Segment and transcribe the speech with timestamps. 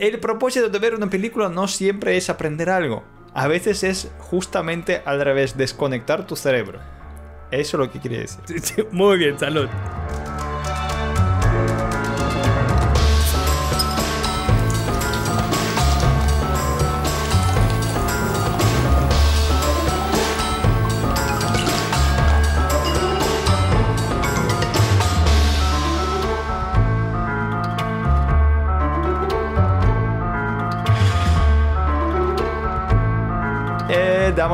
[0.00, 3.04] el propósito de ver una película no siempre es aprender algo.
[3.34, 6.80] A veces es justamente al revés, desconectar tu cerebro.
[7.50, 8.88] Eso es lo que quiere decir.
[8.92, 9.68] Muy bien, salud.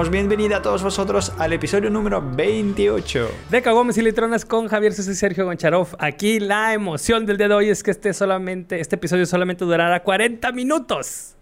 [0.07, 3.29] Damos bienvenida a todos vosotros al episodio número 28.
[3.51, 5.97] De Caguames y Litronas con Javier Sosa y Sergio Goncharov.
[5.99, 10.03] Aquí la emoción del día de hoy es que este, solamente, este episodio solamente durará
[10.03, 11.35] 40 minutos.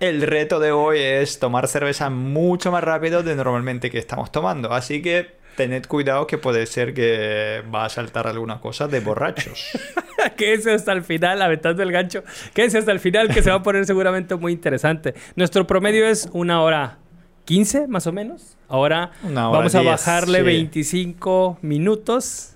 [0.00, 4.72] El reto de hoy es tomar cerveza mucho más rápido de normalmente que estamos tomando.
[4.72, 9.70] Así que tened cuidado que puede ser que va a saltar alguna cosa de borrachos.
[10.36, 12.24] Quédense hasta el final, aventando el gancho.
[12.54, 15.14] Quédense hasta el final, que se va a poner seguramente muy interesante.
[15.36, 16.98] Nuestro promedio es una hora
[17.44, 18.56] 15, más o menos.
[18.68, 20.44] Ahora vamos a 10, bajarle sí.
[20.44, 22.54] 25 minutos.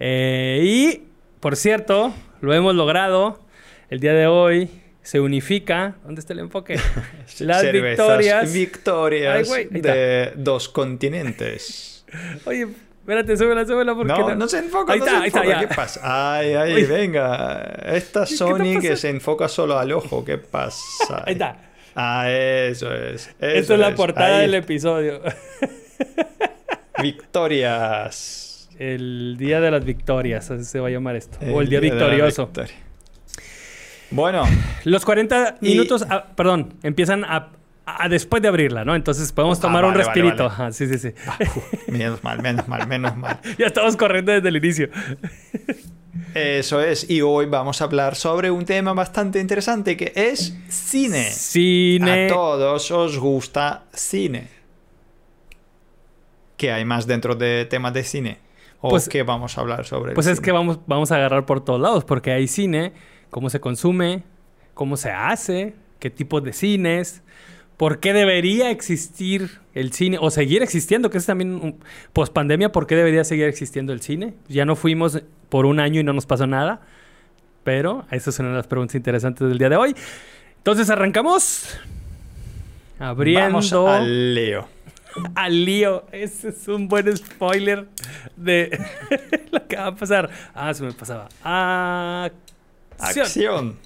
[0.00, 1.02] Eh, y,
[1.40, 3.40] por cierto, lo hemos logrado.
[3.90, 4.70] El día de hoy
[5.02, 5.96] se unifica.
[6.04, 6.74] ¿Dónde está el enfoque?
[7.40, 8.52] Las Cervezas victorias.
[8.52, 12.04] Victorias Ay, ahí de dos continentes.
[12.46, 12.68] Oye,
[13.00, 13.94] espérate, súbela, súbela.
[13.94, 15.60] Porque No, no se enfoca, Ahí no está, se ahí está, enfoca.
[15.62, 15.68] ya.
[15.68, 16.36] ¿Qué pasa?
[16.38, 16.84] Ay, ay, Uy.
[16.84, 17.62] venga.
[17.86, 20.24] Esta Sony que se enfoca solo al ojo.
[20.24, 21.24] ¿Qué pasa?
[21.26, 21.67] Ahí está.
[22.00, 23.26] Ah, eso es.
[23.26, 25.20] Esta eso es la portada Ahí del episodio.
[27.02, 28.68] Victorias.
[28.78, 31.38] El día de las victorias, así se va a llamar esto.
[31.52, 32.50] o el día victorioso.
[34.10, 34.44] Bueno,
[34.84, 37.50] Los 40 Y- minutos, ah, perdón, empiezan a,
[37.84, 38.94] a- después de abrirla, ¿no?
[38.94, 40.44] Entonces podemos Ah, tomar un vale, respirito.
[40.44, 40.54] vale.
[40.54, 41.10] Ajá, sí, sí, sí.
[41.26, 41.36] ah,
[41.88, 43.38] menos mal, menos mal, menos mal.
[43.58, 44.88] ya estamos corriendo desde el inicio.
[46.34, 47.08] Eso es.
[47.10, 51.24] Y hoy vamos a hablar sobre un tema bastante interesante que es cine.
[51.30, 52.26] Cine.
[52.26, 54.48] A todos os gusta cine.
[56.56, 58.38] ¿Qué hay más dentro de temas de cine?
[58.80, 60.44] ¿O Pues- qué vamos a hablar sobre el Pues es cine?
[60.44, 62.92] que vamos, vamos a agarrar por todos lados, porque hay cine,
[63.30, 64.22] cómo se consume,
[64.74, 67.22] cómo se hace, qué tipo de cines,
[67.78, 71.76] por qué debería existir el cine o seguir existiendo, que es también
[72.12, 74.34] post pandemia, por qué debería seguir existiendo el cine.
[74.48, 76.80] Ya no fuimos por un año y no nos pasó nada,
[77.62, 79.94] pero esas son las preguntas interesantes del día de hoy.
[80.56, 81.78] Entonces arrancamos
[82.98, 84.66] abriendo Vamos al lío.
[85.36, 86.04] al lío.
[86.10, 87.86] Ese es un buen spoiler
[88.36, 88.76] de
[89.52, 90.28] lo que va a pasar.
[90.52, 91.28] Ah, se me pasaba.
[92.98, 93.24] Acción.
[93.24, 93.78] Acción.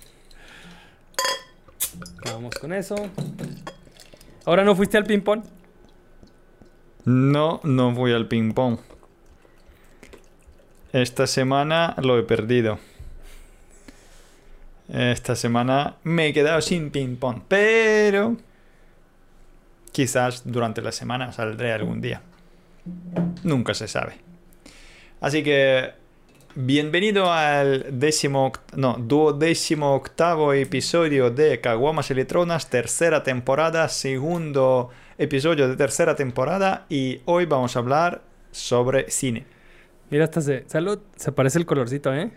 [2.25, 2.97] Vamos con eso.
[4.45, 5.43] Ahora no fuiste al ping-pong.
[7.05, 8.79] No, no voy al ping pong.
[10.93, 12.79] Esta semana lo he perdido.
[14.89, 17.43] Esta semana me he quedado sin ping pong.
[17.49, 18.37] Pero
[19.91, 22.23] quizás durante la semana saldré algún día.
[23.43, 24.19] Nunca se sabe.
[25.21, 25.93] Así que
[26.55, 35.69] bienvenido al décimo, no, duodécimo octavo episodio de Caguamas y Litronas, tercera temporada, segundo episodio
[35.69, 39.47] de tercera temporada y hoy vamos a hablar sobre cine.
[40.11, 40.65] Mira, hasta se.
[40.69, 40.99] Salud.
[41.17, 42.31] Se parece el colorcito, ¿eh?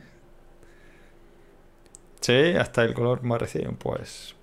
[2.22, 4.36] Sí, hasta el color parecido, pues.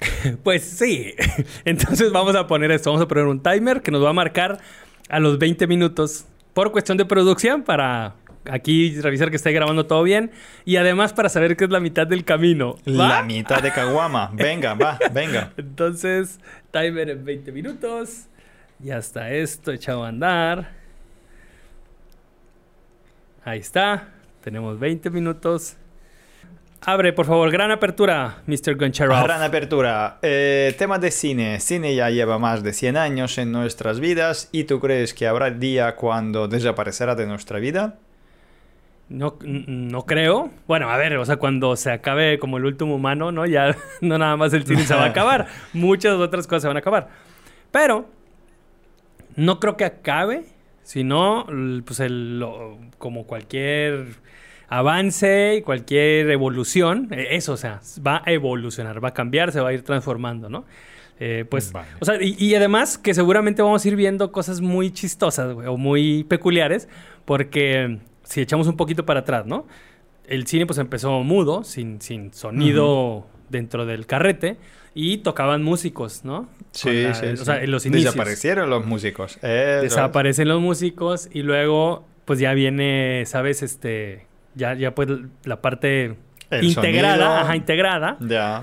[0.42, 1.14] Pues sí.
[1.64, 2.90] Entonces vamos a poner esto.
[2.90, 4.60] Vamos a poner un timer que nos va a marcar
[5.08, 8.14] a los 20 minutos por cuestión de producción para
[8.50, 10.32] aquí revisar que esté grabando todo bien
[10.64, 12.76] y además para saber que es la mitad del camino.
[12.88, 13.08] ¿Va?
[13.08, 14.30] La mitad de Caguama.
[14.32, 15.52] Venga, va, venga.
[15.56, 16.40] Entonces,
[16.70, 18.26] timer en 20 minutos.
[18.78, 20.72] Ya está esto echado a andar.
[23.44, 24.08] Ahí está.
[24.42, 25.76] Tenemos 20 minutos.
[26.84, 28.74] Abre, por favor, gran apertura, Mr.
[28.76, 29.22] Goncharov.
[29.22, 30.18] Gran apertura.
[30.20, 31.60] Eh, tema de cine.
[31.60, 34.48] Cine ya lleva más de 100 años en nuestras vidas.
[34.50, 37.98] ¿Y tú crees que habrá día cuando desaparecerá de nuestra vida?
[39.08, 40.50] No, no creo.
[40.66, 43.46] Bueno, a ver, o sea, cuando se acabe como el último humano, ¿no?
[43.46, 45.46] Ya no nada más el cine se va a acabar.
[45.72, 47.08] Muchas otras cosas se van a acabar.
[47.70, 48.08] Pero
[49.36, 50.46] no creo que acabe,
[50.82, 51.46] sino
[51.86, 54.06] pues el, lo- como cualquier
[54.78, 59.60] avance y cualquier evolución, eh, eso, o sea, va a evolucionar, va a cambiar, se
[59.60, 60.64] va a ir transformando, ¿no?
[61.20, 61.88] Eh, pues, Vale.
[62.00, 65.68] o sea, y, y además que seguramente vamos a ir viendo cosas muy chistosas, güey,
[65.68, 66.88] o muy peculiares,
[67.24, 69.66] porque si echamos un poquito para atrás, ¿no?
[70.26, 74.56] El cine pues empezó mudo, sin, sin sonido dentro del carrete,
[74.94, 76.48] y tocaban músicos, ¿no?
[76.72, 78.14] Sí, la- sí, O sea, en los inicios.
[78.14, 79.38] Desaparecieron los músicos.
[79.42, 83.62] Desaparecen los músicos y luego pues ya viene, ¿sabes?
[83.62, 85.08] Este, ya, ya pues
[85.44, 86.16] la parte
[86.50, 87.36] El integrada, sonido.
[87.44, 88.62] ajá, integrada, Ya.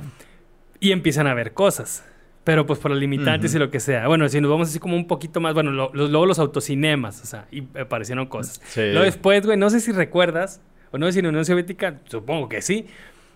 [0.79, 2.05] y empiezan a ver cosas.
[2.45, 3.57] Pero pues por las limitantes Ujú.
[3.57, 4.07] y lo que sea.
[4.07, 7.21] Bueno, si nos vamos así como un poquito más, bueno, lo- lo- luego los autocinemas,
[7.21, 8.59] o sea, y aparecieron cosas.
[8.69, 8.81] Sí.
[8.81, 11.99] Luego después, güey, no sé si recuerdas, o no sé si en la Unión Soviética,
[12.05, 12.87] supongo que sí,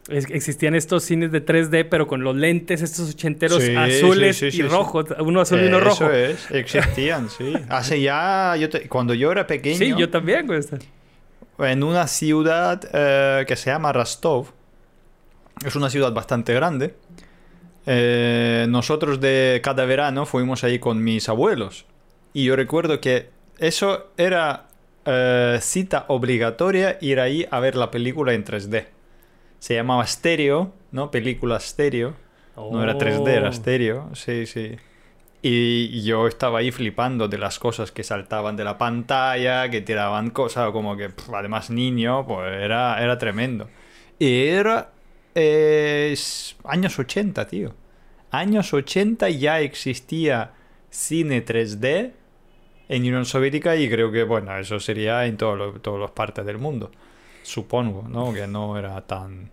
[0.08, 4.52] es- existían estos cines de 3D, pero con los lentes estos ochenteros Sí, azules sí,
[4.52, 6.10] sí, y rojos, uno azul y uno rojo.
[6.10, 7.54] Eso es, existían, sí.
[7.70, 10.60] Hace ya, yo te- cuando yo era pequeño, Sí, yo también, güey.
[11.72, 14.48] En una ciudad eh, que se llama Rostov,
[15.66, 16.96] es una ciudad bastante grande,
[17.86, 21.86] eh, nosotros de cada verano fuimos ahí con mis abuelos.
[22.34, 23.30] Y yo recuerdo que
[23.60, 24.68] eso era
[25.06, 28.86] eh, cita obligatoria ir ahí a ver la película en 3D.
[29.60, 31.12] Se llamaba Stereo, ¿no?
[31.12, 32.16] Película Stereo.
[32.56, 33.52] No era 3D, era Oh.
[33.52, 34.76] estéreo, sí, sí.
[35.46, 40.30] Y yo estaba ahí flipando de las cosas que saltaban de la pantalla, que tiraban
[40.30, 43.68] cosas, como que, además niño, pues era, era tremendo.
[44.18, 44.92] Y era
[45.36, 46.16] eh,
[46.64, 47.76] años 80, tío.
[48.32, 50.52] Años 80 ya existía
[50.90, 52.12] cine 3D
[52.88, 56.46] en Unión Soviética y creo que, bueno, eso sería en todo lo- todas las partes
[56.46, 56.90] del mundo.
[57.42, 58.34] Supongo, ¿no?
[58.34, 59.52] Que no era tan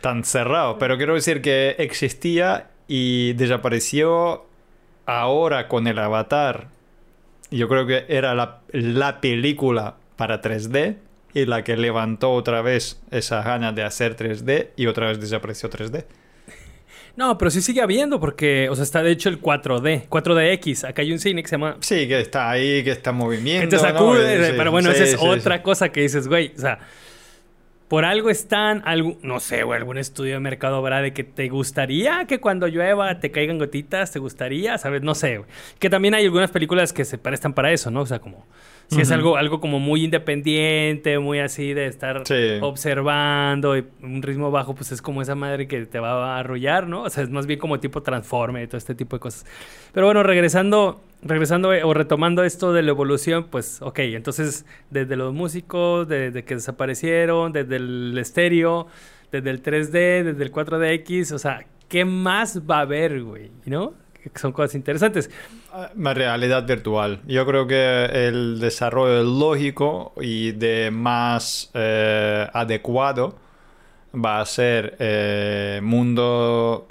[0.00, 4.46] tan cerrado, pero quiero decir que existía y desapareció
[5.06, 6.68] ahora con el Avatar.
[7.50, 10.96] Yo creo que era la, la película para 3D
[11.34, 15.68] y la que levantó otra vez esa ganas de hacer 3D y otra vez desapareció
[15.70, 16.04] 3D.
[17.14, 20.88] No, pero sí sigue habiendo porque, o sea, está de hecho el 4D, 4DX.
[20.88, 21.76] Acá hay un cine que se llama...
[21.80, 23.68] Sí, que está ahí, que está en Que movimiento.
[23.68, 23.82] te ¿no?
[23.82, 26.78] sacude, Sí, pero bueno, sí, esa es sí, otra cosa que dices, güey, o sea,
[27.92, 31.50] por algo están, algo, no sé, güey, algún estudio de mercado habrá de que te
[31.50, 35.02] gustaría que cuando llueva te caigan gotitas, te gustaría, ¿sabes?
[35.02, 35.42] No sé.
[35.78, 38.00] Que también hay algunas películas que se prestan para eso, ¿no?
[38.00, 38.46] O sea, como,
[38.92, 42.58] si es algo, algo como muy independiente, muy así de estar Sí.
[42.60, 46.86] observando y un ritmo bajo, pues es como esa madre que te va a arrullar,
[46.86, 47.02] ¿no?
[47.02, 49.46] O sea, es más bien como tipo transforme y todo este tipo de cosas.
[49.92, 55.16] Pero bueno, regresando, regresando eh, o retomando esto de la evolución, pues, ok, entonces desde
[55.16, 58.86] los músicos, desde que desaparecieron, desde el estéreo,
[59.30, 63.50] desde el 3D, desde el 4DX, o sea, ¿qué más va a haber, güey?
[63.64, 63.94] ¿No?
[64.34, 65.30] Son cosas interesantes.
[65.96, 67.20] Realidad virtual.
[67.26, 73.36] Yo creo que el desarrollo lógico y de más eh, adecuado
[74.14, 76.88] va a ser eh, mundo.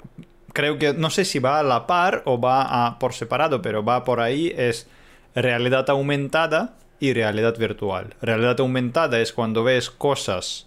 [0.52, 3.84] Creo que no sé si va a la par o va a, por separado, pero
[3.84, 4.52] va por ahí.
[4.56, 4.88] Es
[5.34, 8.14] realidad aumentada y realidad virtual.
[8.20, 10.66] Realidad aumentada es cuando ves cosas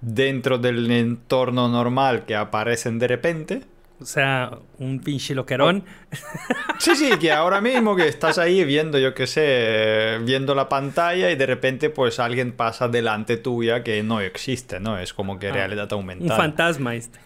[0.00, 3.62] dentro del entorno normal que aparecen de repente.
[4.04, 5.82] O sea, un pinche loquerón.
[6.78, 11.30] Sí, sí, que ahora mismo que estás ahí viendo, yo qué sé, viendo la pantalla
[11.30, 14.98] y de repente pues alguien pasa delante tuya que no existe, ¿no?
[14.98, 16.36] Es como que Ah, realidad Un aumentada.
[16.36, 17.18] fantasma este.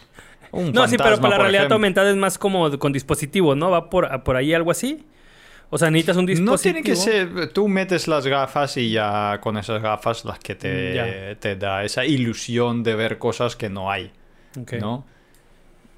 [0.53, 1.75] Un No, sí, pero para la realidad ejemplo.
[1.77, 3.71] aumentada es más como con dispositivos, ¿no?
[3.71, 5.05] ¿Va por, por ahí algo así?
[5.71, 6.53] O sea, necesitas un dispositivo.
[6.53, 10.55] No tiene que ser, tú metes las gafas y ya con esas gafas las que
[10.55, 11.35] te, Ya.
[11.41, 14.13] te da esa ilusión de ver cosas que no hay.
[14.81, 15.05] ¿no?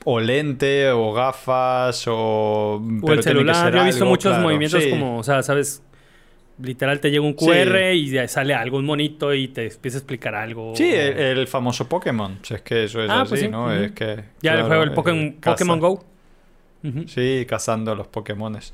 [0.04, 2.76] O lente, o gafas, o...
[2.76, 3.72] O el pero celular.
[3.72, 4.42] Yo he visto algo, muchos claro.
[4.44, 4.90] movimientos Sí.
[4.90, 5.82] como, o sea, ¿sabes?
[6.62, 7.46] Literal te llega un Sí.
[7.46, 10.74] QR y sale algún monito y te empieza a explicar algo.
[10.74, 12.38] Sí, el, el famoso Pokémon.
[12.42, 13.72] Si es que eso es Ah, así, pues sí, ¿no?
[13.72, 14.24] Es que...
[14.42, 15.36] Ya el juego, el eh, Pokémon.
[15.40, 16.04] Pokémon Go.
[17.06, 18.72] Sí, cazando a los Pokémones.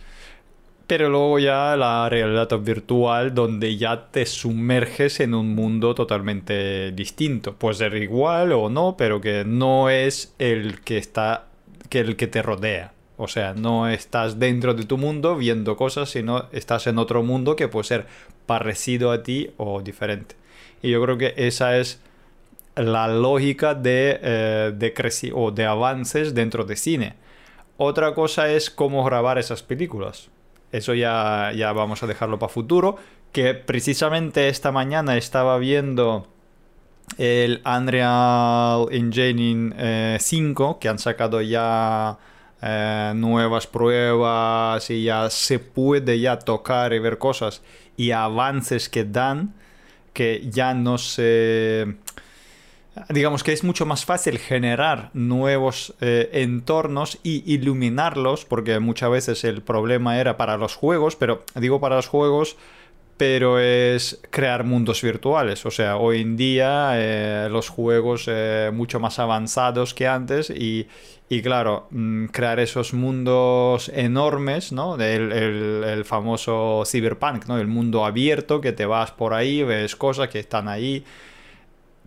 [0.86, 7.54] Pero luego ya la realidad virtual donde ya te sumerges en un mundo totalmente distinto.
[7.54, 11.46] Puede ser igual o no, pero que no es el que está
[11.88, 12.92] que el que te rodea.
[13.16, 17.56] O sea, no estás dentro de tu mundo viendo cosas, sino estás en otro mundo
[17.56, 18.06] que puede ser
[18.46, 20.36] parecido a ti o diferente.
[20.82, 22.00] Y yo creo que esa es
[22.76, 27.14] la lógica de, eh, de o de avances dentro de cine.
[27.78, 30.28] Otra cosa es cómo grabar esas películas.
[30.72, 32.96] Eso ya, ya vamos a dejarlo para futuro.
[33.32, 36.26] Que precisamente esta mañana estaba viendo
[37.18, 42.18] el Unreal Engine eh, 5, que han sacado ya
[42.62, 47.62] eh, nuevas pruebas y ya se puede ya tocar y ver cosas
[47.96, 49.54] y avances que dan
[50.12, 51.96] que ya no se
[53.10, 59.44] digamos que es mucho más fácil generar nuevos eh, entornos y iluminarlos, porque muchas veces
[59.44, 62.56] el problema era para los juegos, pero digo para los juegos,
[63.16, 65.64] pero es crear mundos virtuales.
[65.66, 70.86] O sea, hoy en día eh, los juegos eh, mucho más avanzados que antes y,
[71.28, 74.96] y claro, mm, crear esos mundos enormes, ¿no?
[74.96, 77.58] El, el- famoso cyberpunk, ¿no?
[77.58, 81.04] El mundo abierto que te vas por ahí, ves cosas que están ahí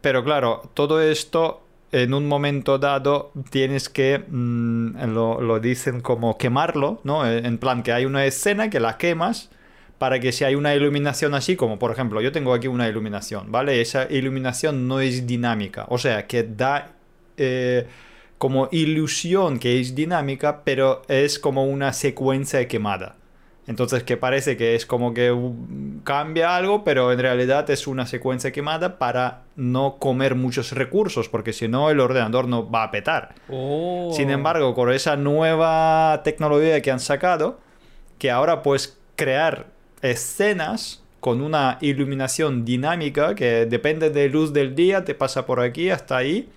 [0.01, 6.37] pero claro, todo esto en un momento dado tienes que, mm, lo, lo dicen como
[6.37, 7.27] quemarlo, ¿no?
[7.27, 9.49] En plan que hay una escena que la quemas
[9.97, 13.51] para que si hay una iluminación así, como por ejemplo, yo tengo aquí una iluminación,
[13.51, 13.81] ¿vale?
[13.81, 16.93] Esa iluminación no es dinámica, o sea, que da
[17.37, 17.85] eh,
[18.37, 23.17] como ilusión que es dinámica, pero es como una secuencia quemada.
[23.67, 25.31] Entonces que parece que es como que
[26.03, 31.53] cambia algo, pero en realidad es una secuencia quemada para no comer muchos recursos, porque
[31.53, 33.35] si no el ordenador no va a petar.
[33.47, 34.11] Oh.
[34.11, 37.59] Sin embargo, con esa nueva tecnología que han sacado,
[38.17, 39.67] que ahora puedes crear
[40.01, 45.89] escenas con una iluminación dinámica que depende de luz del día, te pasa por aquí
[45.89, 46.49] hasta ahí.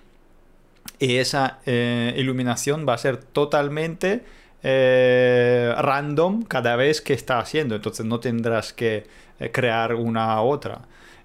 [0.99, 4.23] Y esa eh, iluminación va a ser totalmente
[4.63, 7.75] eh, random cada vez que está haciendo.
[7.75, 9.05] Entonces no tendrás que
[9.39, 10.81] eh, crear una otra.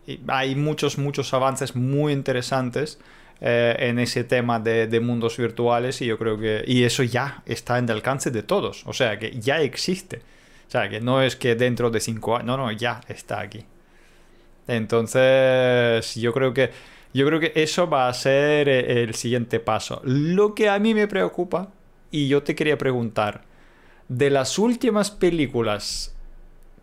[0.06, 2.98] Y hay muchos, muchos avances muy interesantes
[3.40, 6.64] en ese tema de, de, mundos virtuales y yo creo que...
[6.66, 8.82] Y eso ya está en el alcance de todos.
[8.84, 10.22] O sea que ya existe.
[10.66, 13.64] O sea, que no es que dentro de cinco años, no, no, ya está aquí.
[14.66, 16.70] Entonces, yo creo que
[17.14, 20.00] yo creo que eso va a ser eh, el siguiente paso.
[20.04, 21.72] Lo que a mí me preocupa,
[22.10, 23.42] y yo te quería preguntar,
[24.08, 26.16] de las últimas películas,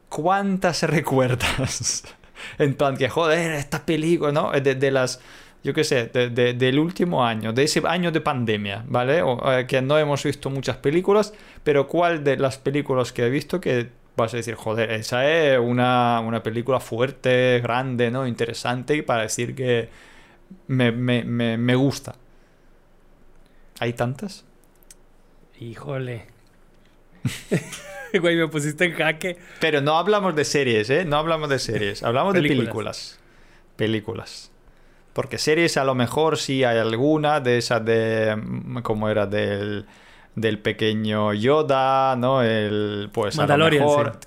[0.09, 2.03] ¿cuántas recuerdas?
[2.57, 4.51] en plan que, joder, esta película, ¿no?
[4.51, 5.19] De, de las
[5.65, 9.23] yo qué sé, del último año, de ese año de pandemia, ¿vale?
[9.47, 13.59] Eh, que no hemos visto muchas películas, pero ¿cuál de las películas que he visto
[13.59, 18.27] que vas a decir, joder, esa es una, película fuerte, grande, ¿no?
[18.27, 19.89] Interesante para decir que
[20.67, 22.13] me, me gusta?
[23.79, 24.45] ¿Hay tantas?
[25.59, 26.25] Híjole.
[28.19, 29.37] Güey, me pusiste en jaque.
[29.59, 31.05] Pero no hablamos de series, ¿eh?
[31.05, 32.03] No hablamos de series.
[32.03, 33.19] Hablamos de películas.
[33.75, 34.51] Películas.
[35.13, 38.35] Porque series a lo mejor sí hay alguna de esas de...
[38.35, 39.85] Mm, como era del,
[40.35, 42.41] del pequeño Yoda, ¿no?
[42.41, 44.17] El, pues a lo mejor...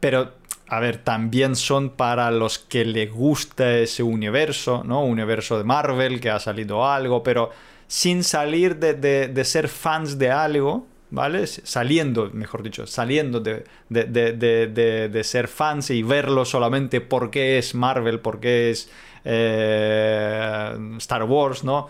[0.00, 0.32] Pero,
[0.68, 5.04] a ver, también son para los que les gusta ese universo, ¿no?
[5.04, 7.50] Universo de Marvel, que ha salido algo, pero
[7.86, 8.94] sin salir de,
[9.28, 11.46] de, ser fans de algo, ¿vale?
[11.46, 18.70] Saliendo, mejor dicho, saliendo de, de, ser fans y verlo solamente porque es Marvel, porque
[18.70, 18.90] es
[19.24, 21.88] eh, Star Wars, ¿no?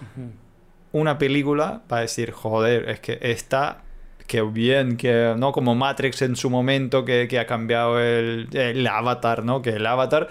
[0.92, 3.82] Una película para decir, joder, es que esta,
[4.26, 9.62] que bien, que no como Matrix en su momento, que, ha cambiado el, avatar, ¿no?
[9.62, 10.28] Que el avatar,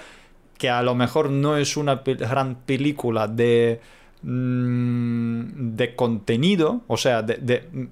[0.57, 3.81] que a lo mejor no es una gran película de,
[4.23, 7.89] mm, de contenido, o sea, de,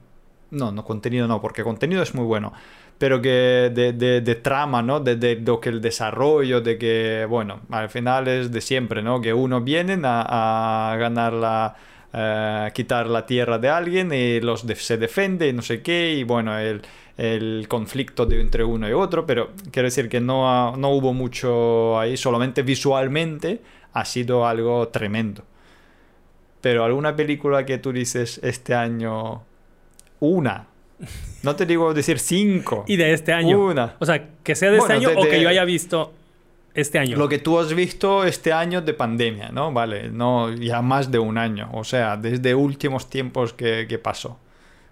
[0.51, 2.53] no, no, contenido no, porque contenido es muy bueno
[3.01, 4.99] pero que de, trama, ¿no?
[4.99, 9.19] De, lo que el desarrollo, de que, bueno, al final es de siempre, ¿no?
[9.19, 11.75] Que uno vienen a, ganar la...
[12.13, 16.23] Eh, quitar la tierra de alguien y los se defiende y no sé qué, y
[16.25, 16.81] bueno, el,
[17.17, 21.97] el conflicto de entre uno y otro, pero quiero decir que no, no hubo mucho
[21.97, 23.61] ahí, solamente visualmente
[23.93, 25.43] ha sido algo tremendo.
[26.61, 29.43] Pero alguna película que tú dices este año,
[30.19, 30.67] una,
[31.43, 32.85] no te digo decir cinco.
[32.87, 33.65] Y de este año.
[33.65, 33.95] Una.
[33.99, 36.13] O sea, que sea de este año o que yo haya visto
[36.73, 37.17] este año.
[37.17, 39.71] Lo que tú has visto este año de pandemia, ¿no?
[39.71, 41.69] Vale, no, ya más de un año.
[41.73, 44.37] O sea, desde últimos tiempos que, pasó.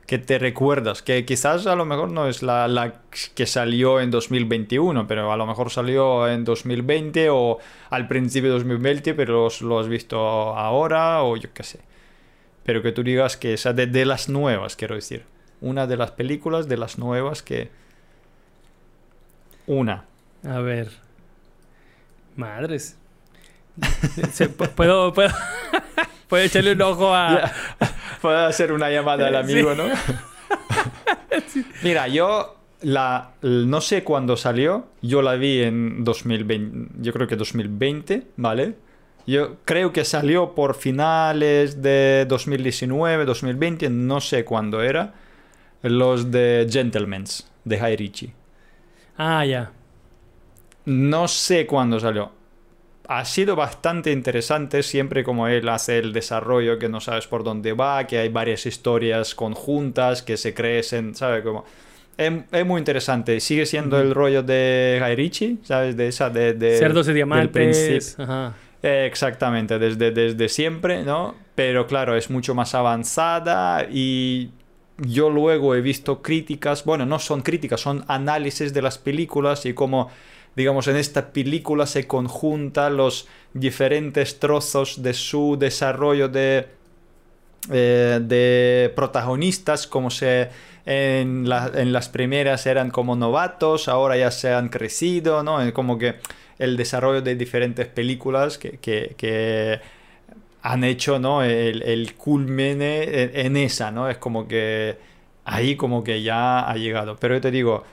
[0.10, 2.96] Que te recuerdas, que quizás a lo mejor no es la,
[3.36, 7.60] que salió en 2021, pero a lo mejor salió en 2020 o
[7.92, 11.82] al principio de 2020, pero lo has visto ahora o yo qué sé.
[12.64, 15.26] Pero que tú digas que esa de, las nuevas, quiero decir
[15.62, 17.70] una de las películas de las nuevas que...
[19.68, 20.06] Una.
[20.44, 20.90] A ver.
[22.36, 22.98] Madres.
[24.76, 25.14] puedo,
[26.30, 27.52] puedo echarle un ojo a...
[28.22, 29.86] Puedo hacer una llamada al amigo, ¿no?
[31.84, 37.36] Mira, yo la no sé cuándo salió, yo la vi en 2020, yo creo que
[37.36, 38.76] 2020, ¿vale?
[39.26, 45.14] Yo creo que salió por finales de 2019, 2020, no sé cuándo era.
[45.82, 48.34] Los de Gentlemen's, de High Richie.
[49.18, 49.72] Ah, ya.
[50.86, 52.32] No sé cuándo salió.
[53.12, 57.74] Ha sido bastante interesante siempre como él hace el desarrollo, que no sabes por dónde
[57.74, 61.44] va, que hay varias historias conjuntas que se crecen, ¿sabes?
[61.44, 61.66] Como...
[62.16, 63.40] Es, muy interesante.
[63.40, 65.98] Sigue siendo el rollo de Guy Ritchie, ¿sabes?
[65.98, 66.54] De esa, de...
[66.54, 68.16] de Cerdos y diamantes.
[68.84, 71.34] exactamente, desde, desde siempre, ¿no?
[71.56, 74.52] Pero claro, es mucho más avanzada y
[74.98, 79.74] yo luego he visto críticas, bueno, no son críticas, son análisis de las películas y
[79.74, 80.12] como
[80.60, 86.68] digamos, en esta película se conjuntan los diferentes trozos de su desarrollo de,
[87.72, 90.50] eh, de protagonistas, como se
[90.86, 95.60] en, en, las primeras eran como novatos, ahora ya se han crecido, ¿no?
[95.72, 96.16] Como que
[96.58, 99.80] el desarrollo de diferentes películas que, que,
[100.62, 101.42] han hecho, ¿no?
[101.42, 104.10] El, el culmen en, esa, ¿no?
[104.10, 104.98] Es como que
[105.46, 107.16] ahí como que ya ha llegado.
[107.16, 107.86] Pero yo te digo,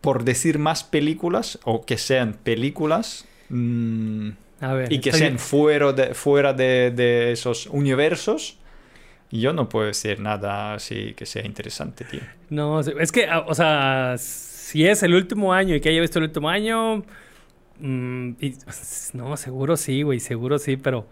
[0.00, 5.92] por decir más películas, o que sean películas, mmm, a ver, y que sean fuera,
[5.92, 8.58] de, fuera de, de, esos universos,
[9.30, 12.20] yo no puedo decir nada así que sea interesante, tío.
[12.50, 16.26] No, es que, o sea, si es el último año y que haya visto el
[16.26, 17.04] último año,
[17.80, 18.54] mmm, y,
[19.12, 21.08] no, seguro sí, güey, seguro sí, pero...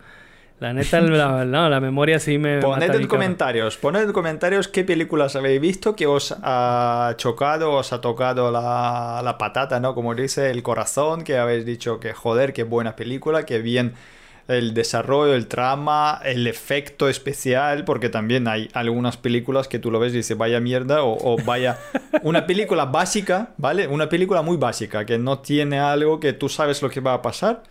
[0.58, 2.60] La neta, la, no, la memoria sí me.
[2.60, 7.92] Poned en comentarios, poned en comentarios qué películas habéis visto que os ha chocado, os
[7.92, 9.94] ha tocado la, la patata, ¿no?
[9.94, 13.92] Como dice el corazón, que habéis dicho que joder, qué buena película, qué bien
[14.48, 19.98] el desarrollo, el trama, el efecto especial, porque también hay algunas películas que tú lo
[19.98, 21.78] ves y dices vaya mierda o, o vaya
[22.22, 23.88] una película básica, ¿vale?
[23.88, 27.20] Una película muy básica que no tiene algo que tú sabes lo que va a
[27.20, 27.62] pasar,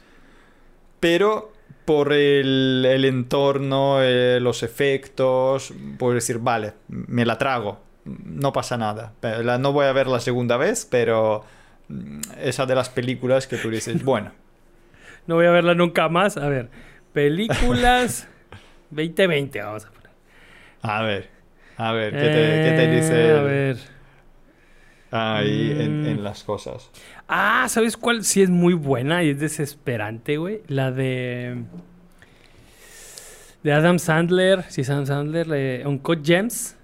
[0.99, 1.54] pero
[1.85, 8.77] por el, el entorno, eh, los efectos, puedo decir, vale, me la trago, no pasa
[8.77, 9.13] nada.
[9.59, 11.45] no voy a ver la segunda vez, pero
[11.87, 14.31] mm, esa de las películas que tú dices, bueno.
[15.27, 16.37] No voy a verla nunca más.
[16.37, 16.69] A ver,
[17.13, 18.27] películas
[18.91, 20.09] 2020, vamos a poner.
[20.81, 21.29] A ver,
[21.77, 23.31] a ver, ¿qué te, ¿qué te dice?
[23.31, 23.94] a ver.
[25.11, 26.23] Ahí en, en, mm.
[26.23, 26.89] las cosas.
[27.27, 28.23] Ah, ¿sabes cuál?
[28.23, 30.61] Sí es muy buena y es desesperante, güey.
[30.67, 31.63] La de...
[33.63, 34.63] De Adam Sandler.
[34.69, 35.47] Sí, es Adam Sandler.
[35.53, 36.75] Eh, Uncut Gems.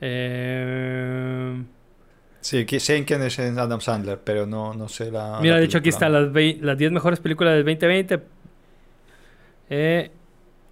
[0.00, 1.62] Eh...
[2.40, 5.38] Sí, sé quién es Adam Sandler, pero no, no sé la...
[5.40, 6.28] Mira, de hecho aquí está las,
[6.60, 8.20] las 10 mejores películas del 2020.
[9.70, 10.10] Eh,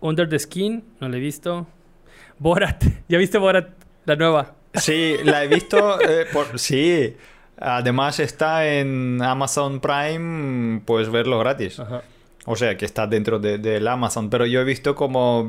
[0.01, 1.67] Under the Skin, no la he visto.
[2.39, 3.71] Borat, ¿ya viste Borat?
[4.05, 4.55] La nueva.
[4.75, 6.01] Sí, la he visto.
[6.01, 7.15] Eh, por, sí,
[7.65, 11.81] Además está en Amazon Prime, puedes verlo gratis.
[12.45, 14.29] O sea, que está dentro del de, Amazon.
[14.31, 15.45] Pero yo he visto como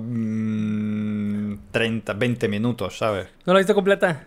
[1.72, 3.30] 30, mm, 20 minutos, ¿sabes?
[3.46, 4.26] ¿No la has visto completa?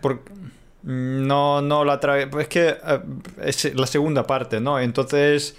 [0.83, 2.29] no, no la trae.
[2.39, 2.99] Es que eh,
[3.41, 4.79] es la segunda parte, ¿no?
[4.79, 5.57] Entonces...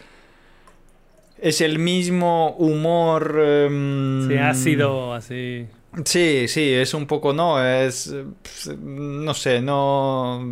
[1.40, 3.38] Es el mismo humor...
[3.38, 4.28] Um...
[4.28, 5.68] Sí, ácido, así...
[6.04, 8.14] Sí, sí, es un poco, no, es,
[8.78, 10.46] no sé, no,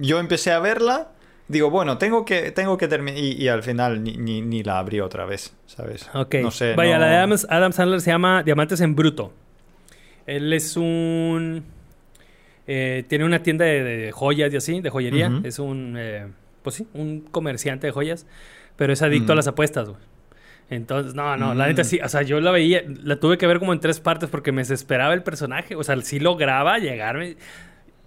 [0.00, 1.12] yo empecé a verla
[1.48, 3.18] digo, bueno, tengo que, tengo que terminar.
[3.18, 6.08] Y, al final ni, ni, la abrí otra vez, ¿sabes?
[6.14, 6.36] Ok.
[6.36, 6.74] No sé.
[6.74, 7.16] Vaya, la de
[7.48, 9.32] Adam, Sandler se llama Diamantes en Bruto.
[10.26, 11.64] Él es un.
[12.66, 15.40] Eh, tiene una tienda de, joyas y así, de joyería.
[15.42, 15.96] Es un.
[15.98, 16.26] Eh,
[16.62, 18.26] pues sí, un comerciante de joyas.
[18.76, 20.00] Pero es adicto a las apuestas, güey.
[20.70, 23.58] Entonces, no, no, la neta sí, o sea, yo la veía, la tuve que ver
[23.58, 27.36] como en tres partes porque me desesperaba el personaje, o sea, sí lograba llegarme,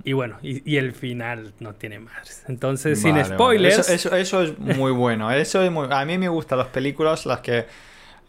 [0.04, 2.44] y bueno, y, el final no tiene madres.
[2.48, 3.90] Entonces, sin spoilers.
[3.90, 5.32] Eso, eso, es muy bueno.
[5.32, 5.88] Eso es muy...
[5.92, 7.66] A mí me gustan las películas las que.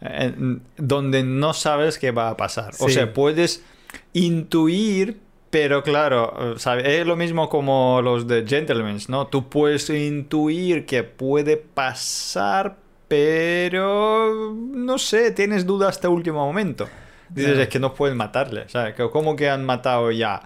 [0.01, 0.33] Eh,
[0.77, 2.73] donde no sabes qué va a pasar.
[2.79, 3.63] O sea, puedes
[4.11, 5.19] intuir,
[5.49, 6.85] pero claro, ¿sabes?
[6.87, 9.27] es lo mismo como los de Gentlemen, ¿no?
[9.27, 12.77] Tú puedes intuir que puede pasar,
[13.13, 16.89] pero no sé, tienes dudas hasta último momento.
[17.29, 18.95] Dices, es que no pueden matarle, ¿sabes?
[19.11, 20.41] ¿Cómo que han matado ya?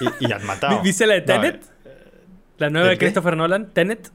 [0.00, 0.80] Y, y han matado.
[0.80, 1.62] ¿Viste la de Tenet?
[2.56, 4.10] la nueva de Christopher Nolan, Tenet.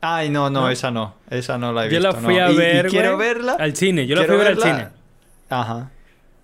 [0.00, 1.16] Ay, no, no, esa no.
[1.28, 2.02] Esa no la he visto.
[2.02, 2.86] Yo la fui a ver.
[2.86, 3.56] Y, quiero verla.
[3.58, 4.06] Al cine.
[4.06, 4.88] Yo la fui a ver al cine.
[5.50, 5.90] Ajá.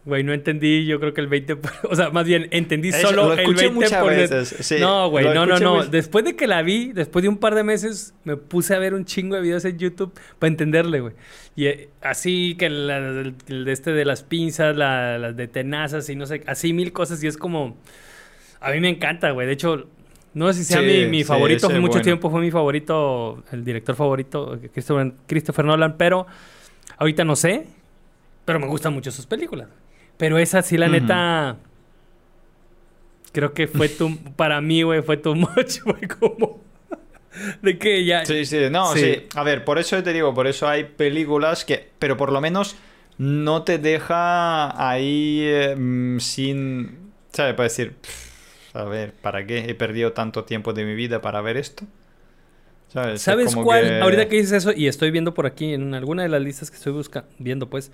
[0.04, 1.58] Güey, no entendí, yo creo que el 20%.
[1.90, 3.72] O sea, más bien, entendí solo el 20%.
[3.72, 4.80] Muchas veces.
[4.80, 5.86] no, güey, no, no, no.
[5.86, 8.92] Después de que la vi, después de un par de meses, me puse a ver
[8.92, 11.14] un chingo de videos en YouTube para entenderle, güey.
[11.56, 16.26] Y eh, así que el, de este de las pinzas, las de tenazas y no
[16.26, 17.22] sé, así mil cosas.
[17.24, 17.78] Y es como.
[18.60, 19.46] A mí me encanta, güey.
[19.46, 19.86] De hecho,
[20.34, 21.70] no sé si sea mi, mi favorito.
[21.70, 26.26] mucho tiempo fue mi favorito, el director favorito, Christopher, Christopher Nolan, pero
[26.98, 27.66] ahorita no sé.
[28.44, 29.68] Pero me gustan mucho sus películas.
[30.16, 31.56] Pero esa sí, la neta.
[33.32, 34.16] Creo que fue tu.
[34.36, 36.62] para mí, güey, fue too much, güey, como.
[37.62, 38.24] de que ya.
[38.24, 39.26] Sí, sí, no, sí.
[39.34, 41.90] A ver, por eso te digo, por eso hay películas que.
[41.98, 42.76] Pero por lo menos
[43.18, 47.12] no te deja ahí eh, sin.
[47.32, 47.54] ¿Sabes?
[47.54, 47.94] Para decir.
[48.72, 51.84] a ver, ¿para qué he perdido tanto tiempo de mi vida para ver esto?
[52.92, 53.22] ¿Sabes?
[53.22, 54.00] ¿Sabes cuál?
[54.00, 56.76] Ahorita que dices eso, y estoy viendo por aquí en alguna de las listas que
[56.76, 57.90] estoy buscando, viendo, pues.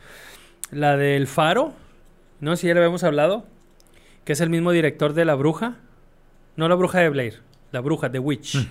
[0.70, 1.72] La del Faro.
[2.40, 3.46] No si ya le habíamos hablado.
[4.24, 5.76] Que es el mismo director de La Bruja.
[6.57, 7.40] No La Bruja de Blair.
[7.72, 8.57] La Bruja, The Witch.
[8.57, 8.66] Mm.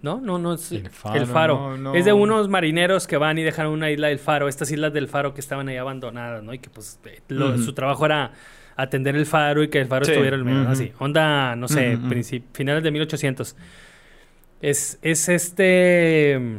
[0.00, 0.20] ¿No?
[0.20, 1.54] No, no es El el Faro, faro.
[1.56, 1.94] no, no.
[1.94, 5.08] Es de unos marineros que van y dejan una isla del faro, estas islas del
[5.08, 6.54] faro que estaban ahí abandonadas, ¿no?
[6.54, 8.30] Y que pues eh, lo- su trabajo era
[8.76, 10.70] atender el faro y que el faro Sí, estuviera el medio, ujú.
[10.70, 10.92] así.
[11.00, 11.98] Onda, no sé,
[12.52, 13.56] finales de 1800.
[14.60, 16.38] Es, es este...
[16.38, 16.56] mm,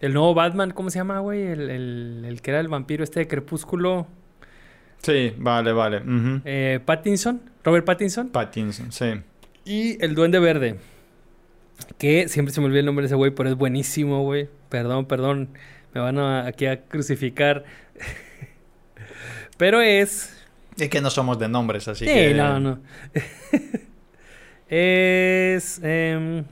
[0.00, 1.42] El nuevo Batman, ¿cómo se llama, güey?
[1.42, 4.08] El, el- el que era el vampiro este de Crepúsculo.
[5.02, 6.02] Sí, vale, vale.
[6.44, 8.28] Eh, Pattinson, Robert Pattinson.
[8.30, 9.06] Pattinson, sí.
[9.64, 10.76] Y el Duende Verde.
[11.98, 14.48] Que siempre se me olvida el nombre de ese güey, pero es buenísimo, güey.
[14.68, 15.50] Perdón, perdón.
[15.94, 17.64] Me van a, aquí a crucificar.
[19.58, 20.32] pero es.
[20.78, 22.34] Es que no somos de nombres, así Sí, que...
[22.34, 22.80] no, no.
[24.68, 25.80] es.
[25.82, 26.44] em,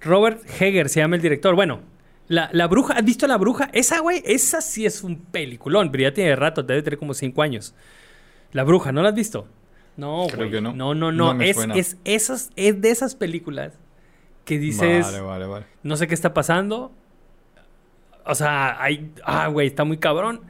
[0.00, 1.54] Robert Heger se llama el director.
[1.54, 1.80] Bueno,
[2.28, 2.94] la, la bruja.
[2.94, 3.70] ¿Has visto la bruja?
[3.72, 7.42] Esa, güey, esa sí es un peliculón, pero ya tiene rato, debe tener como cinco
[7.42, 7.74] años.
[8.52, 9.46] La bruja, ¿no la has visto?
[9.96, 10.50] No, Creo güey.
[10.50, 10.72] que no.
[10.74, 13.78] No, no, No es, es, esas, es de esas películas
[14.44, 15.06] que dices.
[15.06, 15.66] Vale, vale, vale.
[15.82, 16.92] No sé qué está pasando.
[18.24, 19.12] O sea, hay.
[19.24, 20.40] Ah, güey, está muy cabrón.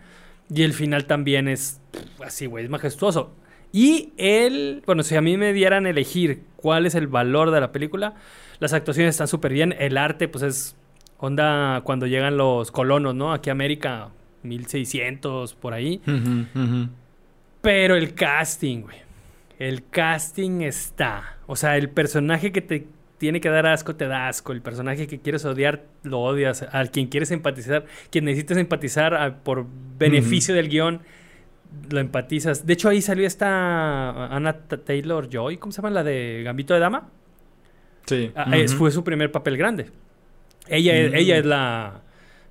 [0.49, 1.81] Y el final también es
[2.25, 3.35] así, güey, es majestuoso.
[3.73, 7.73] Y él, bueno, si a mí me dieran elegir cuál es el valor de la
[7.73, 8.15] película,
[8.61, 9.75] las actuaciones están súper bien.
[9.79, 10.77] El arte, pues es
[11.25, 13.33] onda cuando llegan los colonos, ¿no?
[13.33, 14.09] Aquí a América,
[14.43, 16.01] 1600, por ahí.
[17.61, 18.97] Pero el casting, güey.
[19.59, 21.37] El casting está.
[21.47, 22.87] O sea, el personaje que te
[23.19, 24.53] tiene que dar asco, te da asco.
[24.53, 26.63] El personaje que quieres odiar, lo odias.
[26.73, 29.67] Al quien quieres empatizar, quien necesitas empatizar a- por
[29.99, 31.01] beneficio del guion,
[31.91, 32.67] lo empatizas.
[32.67, 34.53] De hecho, ahí salió esta Anna
[34.85, 35.91] Taylor Joy, ¿cómo se llama?
[35.91, 37.09] La de Gambito de Dama.
[38.07, 38.31] Sí.
[38.35, 39.87] Ah, fue su primer papel grande.
[40.69, 41.15] Ella, es, Mm.
[41.17, 42.01] ella es la,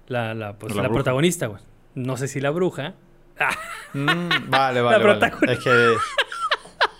[0.07, 1.61] la, la, pues, La protagonista, güey.
[1.95, 2.93] No sé si la bruja.
[3.93, 5.53] Mm, vale, vale, vale.
[5.53, 5.93] Es que...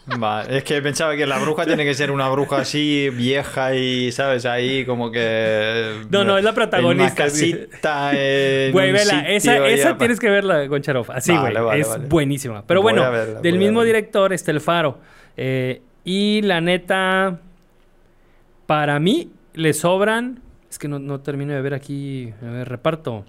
[0.05, 4.11] Vale, es que pensaba que la bruja tiene que ser una bruja así vieja y,
[4.11, 4.45] ¿sabes?
[4.45, 6.01] Ahí como que...
[6.09, 10.65] No, no, es la protagonista, En una en Güey, vela, esa, esa tienes que verla,
[10.65, 11.09] Goncharov.
[11.09, 11.43] Así, güey.
[11.53, 12.07] Vale, vale, es vale.
[12.07, 12.65] buenísima.
[12.67, 14.99] Pero Voy bueno, verla, del mismo director está El Faro.
[15.37, 17.39] Eh, y la neta,
[18.65, 20.41] para mí, le sobran.
[20.73, 22.33] Es que no, no termino de ver aquí.
[22.41, 23.25] Ver, reparto.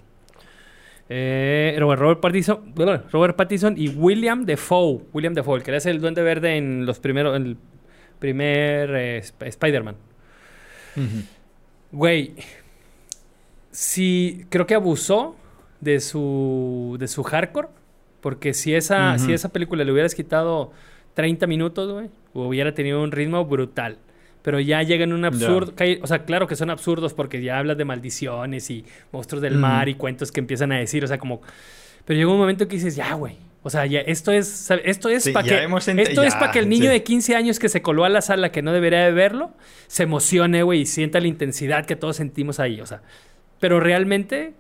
[1.11, 2.73] Eh, Robert, Robert Pattinson,
[3.13, 5.03] Robert Pattinson y William Defoe.
[5.13, 7.57] William Defoe, el que hace el Duende Verde en los primeros, en el
[8.19, 9.97] primer eh, Sp- Spider-Man.
[11.93, 12.33] Güey,
[13.71, 15.37] sí, creo que abusó
[15.81, 17.69] de su, de su hardcore.
[18.23, 20.73] Porque si esa, si esa película le hubieras quitado
[21.13, 23.99] 30 minutos, güey, hubiera tenido un ritmo brutal.
[24.45, 25.73] Pero ya llega en un absurdo.
[26.03, 29.89] O sea, claro que son absurdos porque ya hablas de maldiciones y monstruos del mar
[29.89, 31.03] y cuentos que empiezan a decir.
[31.03, 31.41] O sea, como.
[32.05, 33.39] Pero llega un momento que dices, ya, güey.
[33.63, 35.65] O sea, ya, esto es, esto es Sí, para que,
[36.03, 36.89] esto es para que el niño sí.
[36.91, 39.53] de 15 años que se coló a la sala que no debería de verlo,
[39.87, 42.83] se emocione, güey, y sienta la intensidad que todos sentimos ahí.
[42.83, 43.01] O sea,
[43.61, 44.53] pero realmente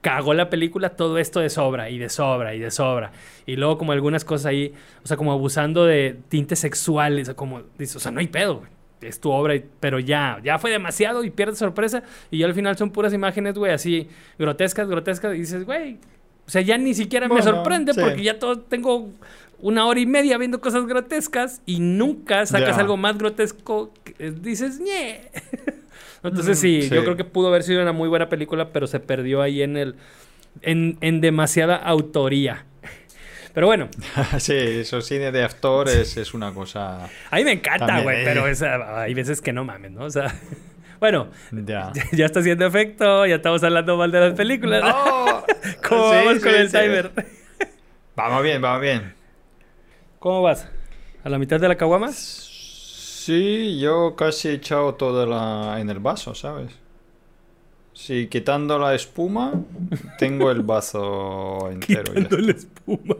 [0.00, 3.12] cagó la película todo esto de sobra y de sobra y de sobra.
[3.46, 7.58] Y luego como algunas cosas ahí, o sea, como abusando de tintes sexuales, o como,
[7.58, 8.77] o sea, no hay pedo, güey.
[9.00, 12.02] Es tu obra, y- pero ya, ya fue demasiado y pierdes sorpresa.
[12.30, 14.08] Y ya al final son puras imágenes, güey, así
[14.38, 15.34] grotescas, grotescas.
[15.34, 15.98] Y dices, güey,
[16.46, 18.00] o sea, ya ni siquiera me sorprende sí.
[18.00, 19.10] porque ya todo tengo
[19.60, 23.92] una hora y media viendo cosas grotescas y nunca sacas algo más grotesco.
[24.04, 25.20] que, eh, dices, ñe.
[26.22, 26.94] Entonces Mm, sí, sí.
[26.94, 29.76] yo creo que pudo haber sido una muy buena película, pero se perdió ahí en
[29.76, 29.94] el
[30.62, 32.64] en, en demasiada autoría.
[33.54, 33.88] Pero bueno,
[34.38, 37.04] sí, eso cine de actores es una cosa...
[37.30, 38.24] a mí me encanta, güey, eh.
[38.24, 40.04] pero esa- hay veces que no mames, ¿no?
[40.04, 40.34] O sea,
[41.00, 41.92] bueno, Ya.
[41.94, 44.82] ya, ya está haciendo efecto, ya estamos hablando mal de las películas.
[44.94, 45.44] ¡Oh!
[45.88, 46.76] ¿Cómo Sí, vamos con el sí.
[46.78, 47.10] timer?
[48.14, 49.14] Vamos bien, vamos bien.
[50.18, 50.68] ¿Cómo vas?
[51.24, 52.10] ¿A la mitad de la caguama?
[52.12, 56.70] Sí, yo casi he echado toda la en el vaso, ¿sabes?
[57.92, 59.52] Sí, quitando la espuma,
[60.18, 62.14] tengo el vaso entero.
[62.14, 62.46] ya Quitando está.
[62.46, 63.14] la espuma.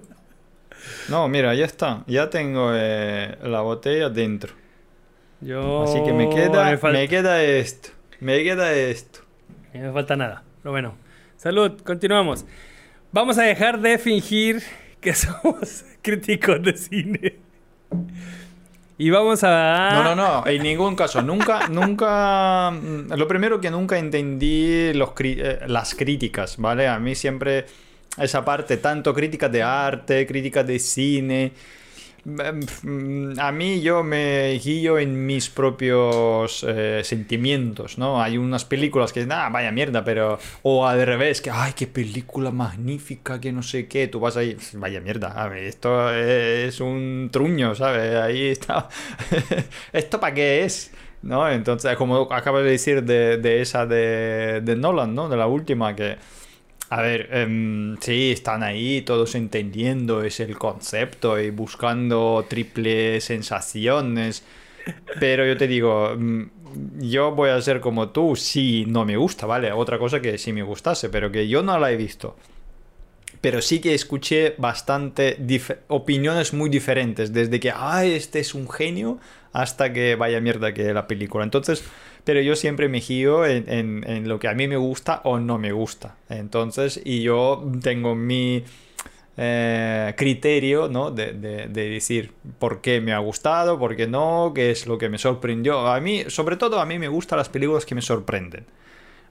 [1.09, 2.05] No, mira, ya está.
[2.07, 4.53] Ya tengo eh, la botella dentro.
[5.40, 5.85] Yo...
[5.85, 7.90] Así que me queda, Me, me queda esto.
[8.20, 9.20] Me queda esto.
[9.74, 10.42] no me falta nada.
[10.62, 10.94] Pero bueno,
[11.37, 12.44] salud, continuamos.
[13.12, 14.62] Vamos a dejar de fingir
[15.01, 17.37] que somos críticos de cine.
[19.01, 19.90] Y vamos a...
[19.92, 21.22] No, no, no, en ningún caso.
[21.22, 22.72] Nunca, nunca.
[22.72, 26.88] mm, Lo primero que nunca entendí los eh, las críticas, ¿vale?
[26.88, 27.66] A mí siempre
[28.24, 31.52] esa parte, tanto críticas de arte, críticas de cine.
[32.24, 38.20] mm, A mí yo me guío en mis propios eh, sentimientos, ¿no?
[38.22, 40.38] Hay unas películas que, nada, vaya mierda, pero...
[40.62, 44.57] O al revés, que, ay, qué película magnífica, que no sé qué, tú vas ahí,
[44.74, 48.14] vaya mierda, esto es un truño, ¿sabes?
[48.16, 48.88] Ahí está...
[49.92, 50.92] ¿Esto para qué es?
[51.22, 51.48] ¿no?
[51.50, 55.28] Entonces, como acabas de decir de, de esa de, de Nolan, ¿no?
[55.28, 56.16] De la última, que,
[56.90, 64.42] a ver, em, sí, están ahí todos entendiendo es el concepto y buscando triple sensaciones,
[65.20, 66.42] pero yo te digo, mm,
[67.01, 69.72] yo voy a ser como tú si no me gusta, ¿vale?
[69.72, 72.37] Otra cosa que si me gustase, pero que yo no la he visto.
[73.40, 75.37] Pero sí que escuché bastante
[75.88, 79.18] opiniones muy diferentes, desde que, ay, este es un genio,
[79.53, 81.44] hasta que vaya mierda que la película.
[81.44, 81.85] Entonces,
[82.24, 85.38] pero yo siempre me giro en, en- en lo que a mí me gusta o
[85.38, 86.16] no me gusta.
[86.28, 88.64] Entonces, y yo tengo mi
[89.37, 91.11] eh, criterio, ¿no?
[91.11, 94.98] De, de- de decir por qué me ha gustado, por qué no, qué es lo
[94.98, 95.87] que me sorprendió.
[95.87, 98.64] A mí, sobre todo, a mí me gustan las películas que me sorprenden.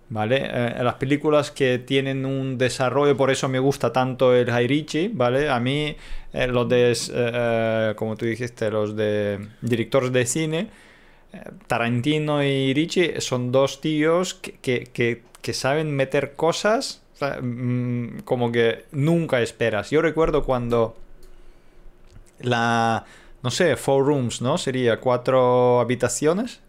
[0.09, 0.43] ¿Vale?
[0.49, 5.09] Eh, las películas que tienen un desarrollo, por eso me gusta tanto el High Richie,
[5.13, 5.49] ¿vale?
[5.49, 5.97] A mí,
[6.31, 10.67] eh, los de, como tú dijiste, los de directores de cine,
[11.67, 17.39] Tarantino y Ricci son dos tíos que, que- que- que saben meter cosas o sea,
[17.41, 19.89] mm, como que nunca esperas.
[19.89, 20.95] Yo recuerdo cuando
[22.39, 23.05] la,
[23.43, 24.57] no sé, Four Rooms, ¿no?
[24.57, 26.59] Sería cuatro habitaciones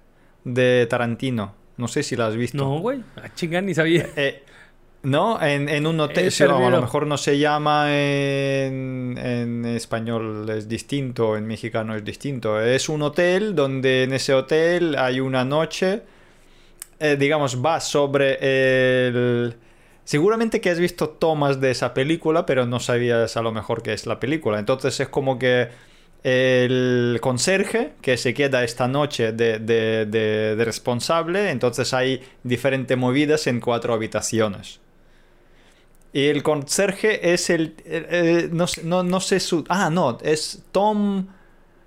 [0.44, 1.54] de Tarantino.
[1.76, 2.56] No sé si la has visto.
[2.58, 3.02] No, güey.
[3.16, 4.08] Ah, chinga, ni sabía.
[4.16, 4.42] Eh,
[5.02, 6.30] no, en, en un hotel.
[6.32, 11.94] Sí, no, a lo mejor no se llama en, en español, es distinto, en mexicano
[11.94, 12.60] es distinto.
[12.60, 16.02] Es un hotel donde en ese hotel hay una noche,
[17.00, 18.38] eh, digamos, va sobre
[19.08, 19.56] el...
[20.04, 23.92] Seguramente que has visto tomas de esa película, pero no sabías a lo mejor qué
[23.92, 24.58] es la película.
[24.58, 25.68] Entonces es como que
[26.24, 32.96] el conserje que se queda esta noche de, de- de- de responsable, entonces hay diferentes
[32.98, 34.80] movidas en cuatro habitaciones.
[36.12, 37.74] Y el conserje es el...
[37.84, 39.64] eh, eh, no, sé- no, no sé su...
[39.68, 41.26] Ah, no, es Tom...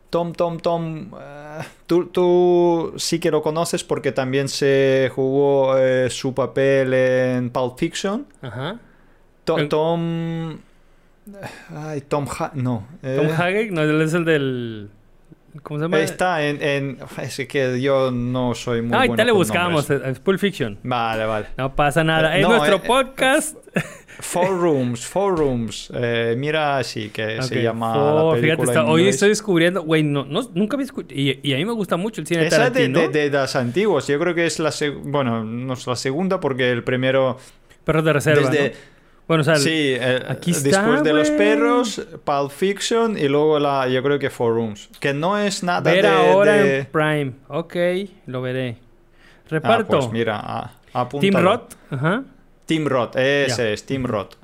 [0.09, 1.11] Tom, Tom, Tom...
[1.19, 7.49] eh, tú, tú sí que lo conoces porque también se jugó eh, su papel en
[7.49, 8.27] Pulp Fiction.
[8.41, 8.77] Ajá.
[9.45, 10.57] To- En- Tom...
[11.75, 12.25] Ay, Tom...
[12.39, 12.87] Ha- no.
[13.01, 14.89] Tom Hague, no, él es el del.
[15.63, 15.99] ¿Cómo se llama?
[15.99, 19.87] Está en, en- Es que yo no soy muy Ah, bueno ahorita le buscamos.
[20.23, 20.79] Pulp Fiction.
[20.83, 21.47] Vale, vale.
[21.57, 22.37] No pasa nada.
[22.37, 23.57] Es no, nuestro eh, podcast.
[24.19, 25.91] Four Rooms.
[25.93, 29.29] Eh, mira así que Ok, se llama oh, la fíjate, película está- en hoy estoy
[29.29, 31.19] descubriendo, güey, no, no- nunca había escuchado.
[31.19, 32.99] Y, y a mí me gusta mucho el cine de Esa es de, Tarantino.
[33.11, 34.07] de, de las antiguas.
[34.07, 34.69] Yo creo que es la...
[34.69, 37.37] seg- Bueno, no es la segunda porque el primero...
[37.83, 38.49] Perros de reserva.
[38.49, 38.75] desde- ¿no?
[39.27, 41.37] Bueno, o sea, sí, eh, aquí está, después de Los güey.
[41.37, 43.87] Perros, Pulp Fiction y luego la...
[43.87, 44.89] Yo creo que Four Rooms.
[44.99, 46.07] Que no es nada ver de...
[46.09, 47.31] ahora de- en Prime.
[47.47, 47.75] Ok,
[48.27, 48.77] lo veré.
[48.81, 49.99] Ah, Reparto.
[49.99, 51.33] pues mira, a- Tim.
[51.35, 51.73] Roth.
[51.89, 52.23] Ajá.
[52.75, 54.35] Tim Roth, ese es Tim Roth.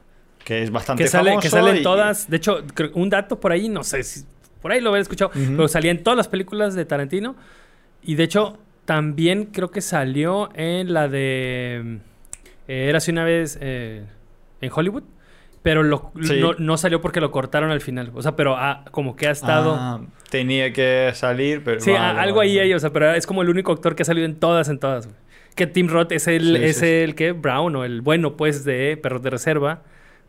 [0.43, 2.29] Que es bastante Que, sale, que famoso salen y- todas.
[2.29, 2.59] De hecho,
[2.93, 4.23] un dato por ahí, no sé si.
[4.61, 5.31] Por ahí lo había escuchado.
[5.35, 5.55] Ujú.
[5.57, 7.35] Pero salía en todas las películas de Tarantino.
[8.01, 11.99] Y de hecho, también creo que salió en la de.
[12.67, 14.05] eh, Érase una vez eh,
[14.61, 15.03] en Hollywood.
[15.63, 16.39] Pero lo- Sí.
[16.39, 18.11] no, no salió porque lo cortaron al final.
[18.15, 19.75] O sea, pero ah, como que ha estado.
[19.77, 21.81] Ah, tenía que salir, pero...
[21.81, 22.69] sí, vale, algo vale, ahí vale.
[22.69, 24.79] hay, o sea, pero es como el único actor que ha salido en todas, en
[24.79, 25.07] todas.
[25.07, 25.17] güey.
[25.57, 28.63] Que Tim Roth es el, Sí, es sí, el que Brown o el bueno, pues,
[28.63, 29.81] de Perros de Reserva.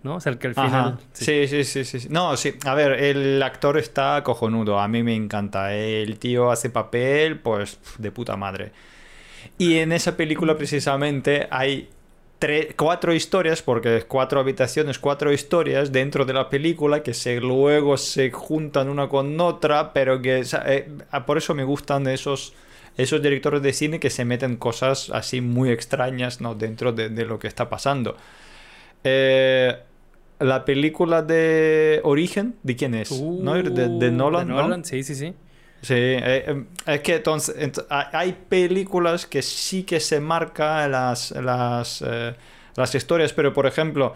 [0.02, 0.14] ¿No?
[0.16, 0.98] O sea, el que al final.
[1.12, 1.24] Sí.
[1.24, 2.08] Sí, sí, sí, sí.
[2.08, 2.54] No, sí.
[2.64, 4.78] A ver, el actor está cojonudo.
[4.78, 5.74] A mí me encanta.
[5.74, 8.70] El tío hace papel, pues, de puta madre.
[9.58, 11.88] Y en esa película precisamente hay
[12.40, 17.96] tre- cuatro historias, porque cuatro habitaciones, cuatro historias dentro de la película que se, luego
[17.96, 20.44] se juntan una con otra, pero que...
[20.66, 20.88] eh,
[21.26, 22.54] por eso me gustan esos...
[22.98, 26.54] Esos directores de cine que se meten cosas así muy extrañas ¿no?
[26.54, 28.16] dentro de, de lo que está pasando.
[29.04, 29.76] Eh,
[30.40, 33.10] la película de Origen, ¿de quién es?
[33.10, 33.54] Uh, ¿No?
[33.54, 34.84] De, de Nolan, ¿no?
[34.84, 35.34] sí, sí, sí.
[35.80, 41.30] Sí, eh, eh, es que entonces, ent- hay- películas que sí que se marcan las,
[41.30, 42.34] las, eh,
[42.74, 44.14] las historias, pero por ejemplo,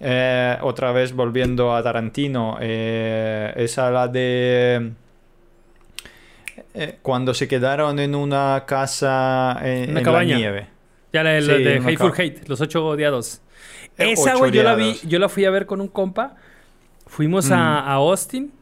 [0.00, 4.92] eh, otra vez volviendo a Tarantino, esa la de...
[6.74, 10.34] eh, cuando se quedaron en una casa en, Una en cabaña.
[10.34, 10.66] la nieve.
[11.12, 13.40] Ya la, la Sí, de Hateful Hate, Los Ocho Odiados.
[13.96, 16.34] Eh, Esa, güey, yo la vi, yo la fui a ver con un compa.
[17.06, 17.60] Fuimos a, Mm.
[17.88, 18.52] a Austin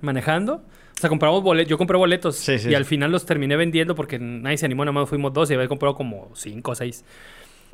[0.00, 0.54] manejando.
[0.56, 1.70] O sea, compramos boletos.
[1.70, 2.36] Yo compré boletos.
[2.36, 5.32] Sí, sí, y al final los terminé vendiendo porque nadie se animó, nada más fuimos
[5.32, 7.04] dos y había comprado como cinco o seis.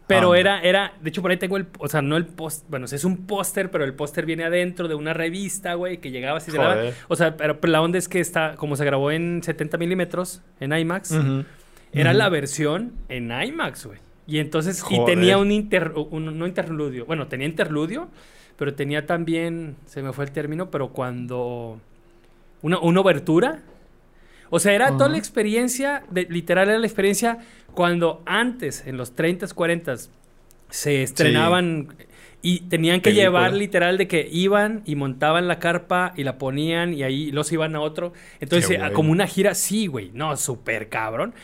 [0.06, 0.38] Pero Ah.
[0.38, 3.04] era, era, de hecho por ahí tengo el, o sea, no el post, bueno, es
[3.04, 6.58] un póster, pero el póster viene adentro de una revista, güey, que llegaba así de
[6.58, 6.92] la...
[7.08, 10.72] O sea, pero la onda es que está, como se grabó en 70 milímetros, en
[10.72, 11.12] IMAX,
[11.92, 13.98] era la versión en IMAX, güey.
[14.28, 18.08] Y entonces, y tenía un, inter, un no interludio, bueno, tenía interludio,
[18.56, 21.80] pero tenía también, se me fue el término, pero cuando
[22.62, 23.60] una, una obertura,
[24.50, 27.38] O sea, era toda la experiencia, de, literal era la experiencia
[27.74, 30.09] cuando antes, en los 30s, 40s,
[30.70, 31.94] se estrenaban
[32.42, 33.24] y tenían que Película.
[33.24, 37.50] llevar literal de que iban y montaban la carpa y la ponían y ahí los
[37.52, 38.12] iban a otro.
[38.40, 41.35] Entonces, eh, como una gira, sí, güey, no, súper cabrón.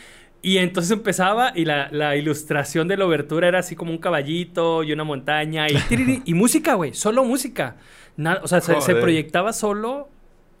[0.41, 4.83] Y entonces empezaba y la, la ilustración de la obertura era así como un caballito
[4.83, 7.77] y una montaña y, música, güey, solo música.
[8.17, 10.09] Nada, o sea, se, proyectaba solo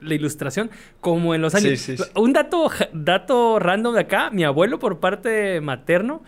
[0.03, 0.69] la ilustración
[1.01, 1.79] como en los años.
[1.79, 2.03] sí, sí.
[2.15, 6.23] Un dato, dato random de acá, mi abuelo por parte materno,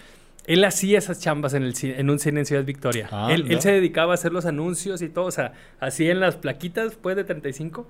[0.47, 3.07] él hacía esas chambas en, el, en un cine en Ciudad Victoria.
[3.11, 6.19] Ah, él, él se dedicaba a hacer los anuncios y todo, o sea, así en
[6.19, 7.87] las plaquitas, pues de 35,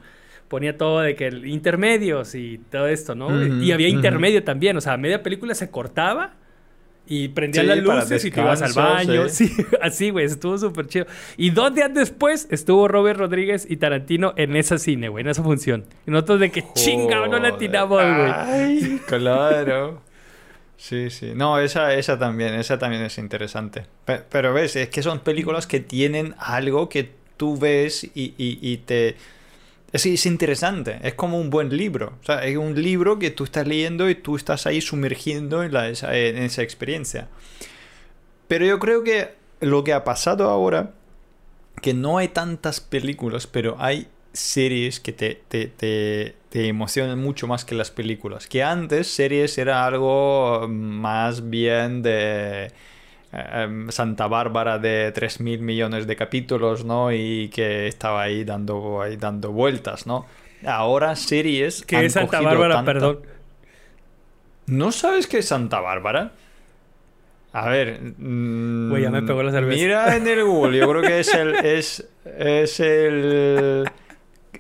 [0.47, 3.45] ponía todo de que el- intermedios y todo esto, ¿no?
[3.61, 6.35] Y había intermedio también, o sea, media película se cortaba
[7.07, 9.29] y prendían Sí, las luces y te ibas al baño.
[9.29, 9.47] sí.
[9.55, 11.05] Sí, así, güey, estuvo súper chido.
[11.37, 15.43] Y dos días después estuvo Robert Rodríguez y Tarantino en esa cine, güey, en esa
[15.43, 15.85] función.
[16.07, 18.31] Y nosotros de que chinga, no la atinamos, güey.
[18.33, 20.01] Ay, claro.
[20.77, 21.31] Sí, sí.
[21.35, 23.85] No, esa, esa también, esa también es interesante.
[24.05, 28.59] Pe- Pero, ves, es que son películas que tienen algo que tú ves y, y-
[28.61, 29.15] y te...
[29.95, 32.17] Es, es interesante, es como un buen libro.
[32.21, 35.73] O sea, es un libro que tú estás leyendo y tú estás ahí sumergiendo en,
[35.73, 37.29] esa experiencia.
[38.49, 40.91] Pero yo creo que lo que ha pasado ahora,
[41.81, 47.47] que no hay tantas películas, pero hay series que te, te, te, te emocionan mucho
[47.47, 48.47] más que las películas.
[48.47, 52.73] Que antes series era algo más bien de
[53.35, 57.11] em, Santa Bárbara de 3.000 millones de capítulos, ¿no?
[57.11, 60.25] Y que estaba ahí dando, ahí dando vueltas, ¿no?
[60.65, 61.83] Ahora series...
[61.85, 63.19] Que han es Santa Bárbara, tanta- perdón.
[64.67, 66.31] ¿No sabes qué es Santa Bárbara?
[67.53, 67.99] A ver.
[68.17, 69.81] mm, Güey, ya me pegó la cerveza.
[69.81, 71.55] Mira en el Google, yo creo que es el.
[71.55, 72.05] Es,
[72.37, 73.85] es el.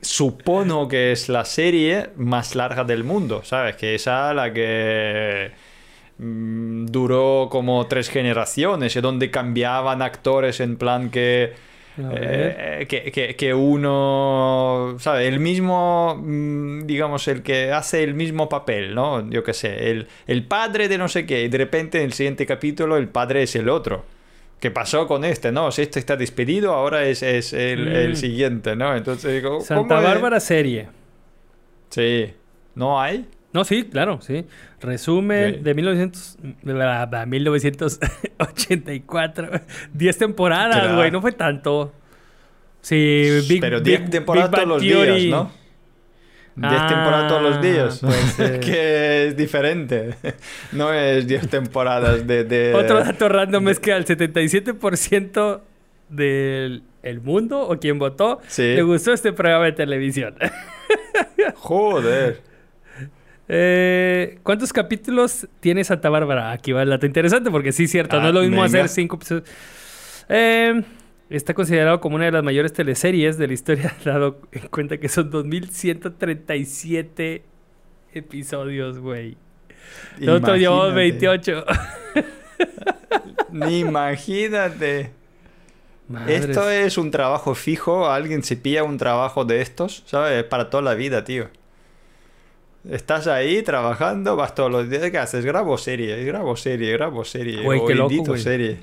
[0.01, 3.75] Supono que es la serie más larga del mundo, ¿sabes?
[3.75, 5.51] Que esa la que
[6.17, 11.53] mm, duró como tres generaciones y donde cambiaban actores en plan que
[11.97, 15.27] eh, que, que- que uno, ¿sabes?
[15.29, 19.29] El mismo, mm, digamos, el que hace el mismo papel, ¿no?
[19.29, 22.13] Yo qué sé, el, el padre de no sé qué, y de repente en el
[22.13, 24.03] siguiente capítulo el padre es el otro.
[24.59, 25.51] ¿Qué pasó con este?
[25.53, 28.15] No, si este está despedido, ahora es, es el, el Mm.
[28.15, 28.93] siguiente, ¿no?
[28.95, 29.99] Entonces digo, Santa.
[30.01, 30.87] Bárbara serie.
[31.89, 32.33] Sí.
[32.73, 33.25] ¿No hay?
[33.55, 34.45] No, sí, claro, sí.
[34.81, 39.49] Resumen de 1900, bla, bla, 1984.
[39.93, 40.95] 10 temporadas, Claro.
[40.97, 41.93] güey, no fue tanto.
[42.81, 45.23] Sí, Big Pero Big- 10 temporadas Big todos los días.
[45.31, 45.51] ¿no?
[46.57, 47.99] 10 Ah, temporadas todos los días.
[48.01, 48.55] pues, eh.
[48.59, 50.15] Es que es diferente.
[50.73, 52.43] No es 10 temporadas de...
[52.43, 55.61] de- Otro dato random es que al 77%
[56.09, 58.63] del el mundo o quien votó Sí.
[58.75, 60.35] le gustó este programa de televisión.
[61.55, 62.41] Joder.
[63.47, 66.51] Eh, ¿Cuántos capítulos tiene Santa Bárbara?
[66.51, 68.65] Aquí va el dato interesante porque sí es cierto, no Ah, es lo mismo venga.
[68.65, 69.47] hacer cinco episodios.
[70.29, 70.81] Eh,
[71.29, 75.09] está considerado como una de las mayores teleseries de la historia, dado en cuenta que
[75.09, 77.43] son 2137
[78.13, 79.37] episodios, güey.
[80.19, 81.27] Nosotros llevamos Imagínate.
[81.27, 81.65] 28.
[83.51, 85.11] Ni Imagínate.
[86.07, 86.45] Madres.
[86.45, 88.09] Esto es un trabajo fijo.
[88.09, 90.43] Alguien se pilla un trabajo de estos, ¿sabes?
[90.45, 91.49] Para toda la vida, tío.
[92.89, 95.09] Estás ahí trabajando, vas todos los días.
[95.09, 95.43] ¿Qué haces?
[95.45, 97.63] Grabo serie, grabo serie, grabo serie.
[97.63, 98.39] Güey, qué loco, güey.
[98.41, 98.77] serie.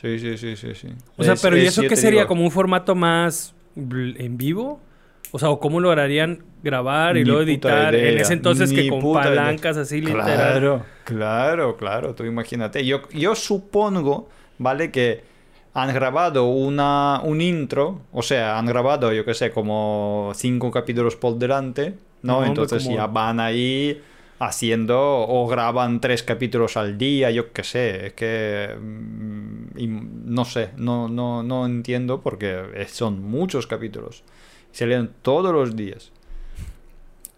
[0.00, 0.88] Sí, sí, sí, sí, sí.
[1.16, 2.20] O sea, Es- pero ¿y es- eso qué sería?
[2.22, 4.80] digo, ¿Como un formato más en vivo?
[5.30, 7.94] O sea, ¿o cómo lograrían grabar y Ni luego editar?
[7.94, 9.22] En ese entonces que con idea.
[9.22, 10.24] palancas así literal.
[10.24, 12.84] Claro, claro, claro, tú imagínate.
[12.84, 14.90] Yo, yo supongo, ¿vale?
[14.90, 15.22] Que
[15.74, 21.16] han grabado una, un intro, o sea, han grabado, yo qué sé, como cinco capítulos
[21.16, 22.44] por delante, ¿no?
[22.44, 24.00] Entonces como- ya van ahí
[24.38, 30.44] haciendo o graban tres capítulos al día, yo qué sé, es que mm, y no
[30.44, 34.24] sé, no, no, no entiendo porque son muchos capítulos.
[34.72, 36.10] Se leen todos los días.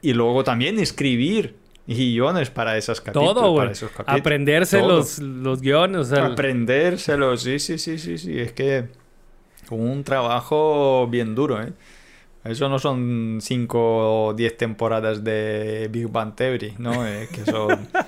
[0.00, 3.34] Y luego también escribir guiones para esos capítulos.
[3.34, 4.20] Todo, para esos capítulos.
[4.20, 4.96] Aprenderse Todo.
[4.98, 6.00] los, los guiones.
[6.00, 8.38] O sea, el- Aprendérselo, sí, sí, sí, sí, sí.
[8.38, 8.84] Es que
[9.70, 11.72] un trabajo bien duro, ¿eh?
[12.44, 16.92] Eso no son 5 o 10 temporadas de Big Bang Theory, ¿no?
[17.32, 17.88] Que son...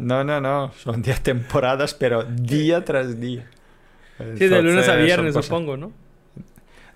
[0.00, 0.72] No, no, no.
[0.82, 3.46] Son 10 temporadas, pero día tras día.
[4.18, 5.92] sí, de lunes a viernes, supongo, ¿no?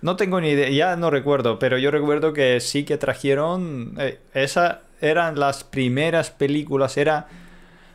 [0.01, 3.95] No tengo ni idea, ya no recuerdo, pero yo recuerdo que sí que trajeron.
[3.99, 6.97] eh, esas eran las primeras películas.
[6.97, 7.26] Era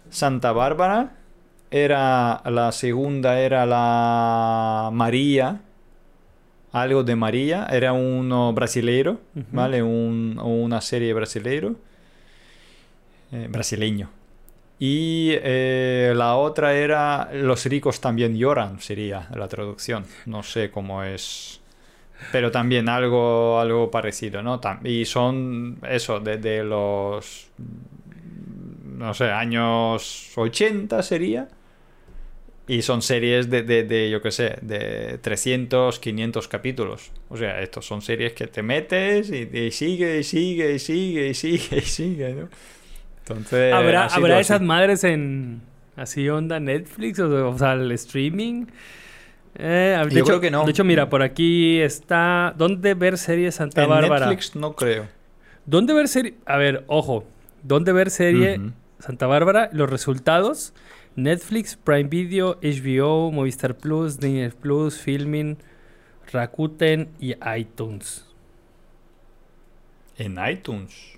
[0.10, 1.14] Santa Bárbara,
[1.72, 5.62] era la segunda, era la María,
[6.74, 9.22] algo de María, era uno brasileiro.
[9.52, 9.82] ¿vale?
[9.82, 11.76] Un, una serie brasileiro.
[13.32, 14.10] eh, brasileño.
[14.80, 20.06] Y eh, la otra era Los ricos también lloran, sería la traducción.
[20.26, 21.62] No sé cómo es.
[22.32, 24.60] Pero también algo, algo parecido, ¿no?
[24.84, 27.50] Y son eso, desde los.
[28.98, 31.48] No sé, años 80 sería.
[32.66, 37.12] Y son series de, de, de, yo qué sé, de 300, 500 capítulos.
[37.30, 41.28] O sea, estos son series que te metes y, y sigue, y sigue, y sigue,
[41.28, 42.50] y sigue, y sigue, ¿no?
[43.20, 43.74] Entonces.
[43.74, 45.62] ¿Habrá, ¿habrá esas madres en
[45.98, 48.66] así onda Netflix o, o sea, el streaming?
[49.56, 50.66] Eh, de Yo hecho, creo que no.
[50.66, 52.54] De hecho, mira, por aquí está.
[52.58, 54.28] ¿Dónde ver serie Santa En Bárbara?
[54.28, 55.08] Netflix no creo.
[55.66, 56.36] ¿Dónde ver serie?
[56.46, 57.26] A ver, ojo.
[57.62, 58.60] ¿Dónde ver serie.
[59.00, 59.70] Santa Bárbara?
[59.72, 60.74] Los resultados:
[61.16, 65.58] Netflix, Prime Video, HBO, Movistar Plus, Disney Plus, Filmin,
[66.32, 68.26] Rakuten y iTunes.
[70.18, 71.18] En iTunes.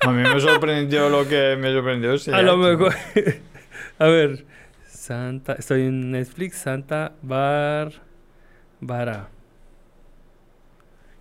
[0.00, 2.10] A mí me sorprendió lo que me sorprendió.
[2.32, 2.78] A lo iTunes.
[2.78, 2.94] mejor.
[3.98, 4.44] A ver.
[4.88, 5.54] Santa.
[5.54, 6.58] Estoy en Netflix.
[6.58, 9.28] Santa Bárbara.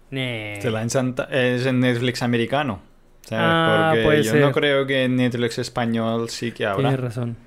[0.09, 0.59] Nee.
[0.61, 2.81] Se la en Santa- es en Netflix americano.
[3.21, 3.45] ¿Sabes?
[3.47, 4.41] Ah, Porque puede yo ser.
[4.41, 6.89] no creo que en Netflix español sí que habrá.
[6.89, 7.37] Tienes razón.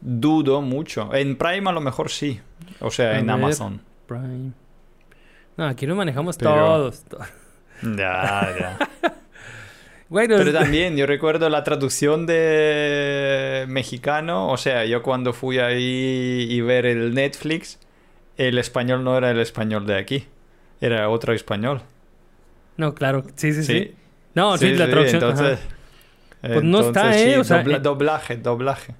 [0.00, 1.12] Dudo mucho.
[1.14, 2.40] En Prime a lo mejor sí.
[2.80, 3.34] O sea, A en ver.
[3.34, 3.80] Amazon.
[4.06, 4.52] Prime.
[5.56, 7.02] No, aquí lo manejamos Pero- todos.
[7.04, 7.18] to-
[7.82, 8.78] Ya, ya.
[10.10, 14.48] Pero también yo recuerdo la traducción de mexicano.
[14.48, 17.78] O sea, yo cuando fui ahí y ver el Netflix,
[18.38, 20.24] el español no era el español de aquí.
[20.80, 21.82] Era otro español.
[22.78, 23.24] No, claro.
[23.34, 23.72] Sí, sí, sí.
[23.80, 23.94] Sí.
[24.38, 25.22] No, sí, la traducción.
[25.22, 25.58] entonces,
[26.40, 27.32] Pues no está, entonces, ¿eh?
[27.34, 28.94] sí, O sea, dobla- eh, doblaje, doblaje.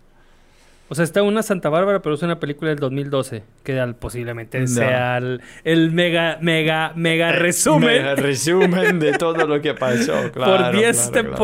[0.91, 3.43] O sea, está una Santa Bárbara, pero es una película del 2012.
[3.63, 4.67] Que al- posiblemente No.
[4.67, 7.89] sea el, el mega, mega, mega resumen.
[8.03, 10.15] Mega resumen de todo lo que pasó.
[10.33, 11.37] Claro, por 10 claro, claro.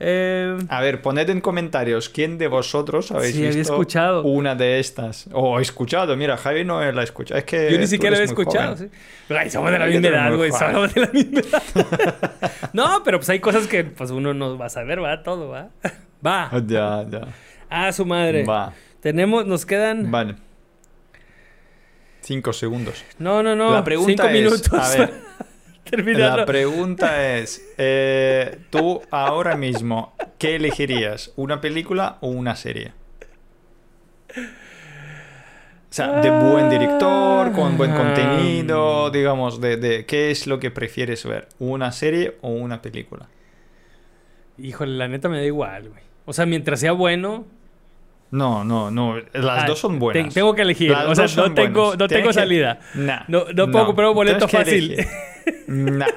[0.00, 4.22] Eh, A ver, poned en comentarios quién de vosotros habéis Sí, visto escuchado.
[4.22, 5.28] una de estas.
[5.32, 7.38] O escuchado, mira, Javi no la ha escuchado.
[7.38, 8.76] Es que yo ni siquiera lo he escuchado.
[8.76, 8.88] sí.
[9.28, 10.50] Ay, somos de la misma edad, güey.
[10.52, 12.32] Somos de la misma edad.
[12.72, 15.68] no, pero pues hay cosas que pues uno no va a saber, va todo, va.
[16.24, 16.50] Va.
[16.66, 17.20] Ya, ya.
[17.68, 18.44] A su madre.
[18.44, 20.10] Va, Tenemos, nos quedan.
[20.10, 20.36] vale.
[22.20, 23.04] Cinco segundos.
[23.18, 23.72] No, no, no.
[23.72, 24.72] La pregunta cinco es, minutos.
[24.72, 25.12] a ver,
[25.90, 26.36] Terminarlo.
[26.38, 31.32] La pregunta es, eh, tú ahora mismo, ¿qué elegirías?
[31.36, 32.92] ¿Una película o una serie?
[34.36, 40.70] O sea, de buen director, con buen contenido, digamos, de, de qué es lo que
[40.70, 43.28] prefieres ver, una serie o una película.
[44.56, 46.02] Híjole, la neta me da igual, güey.
[46.24, 47.44] O sea, mientras sea bueno.
[48.32, 50.34] No, no, no, las ah, dos son te- buenas.
[50.34, 50.90] tengo que elegir.
[50.90, 51.98] Las o sea, no tengo, buenas.
[52.00, 52.80] no Tienes tengo que- salida.
[52.94, 55.06] Nah, No, no puedo comprar un boleto tienes fácil.
[55.68, 56.06] Nah.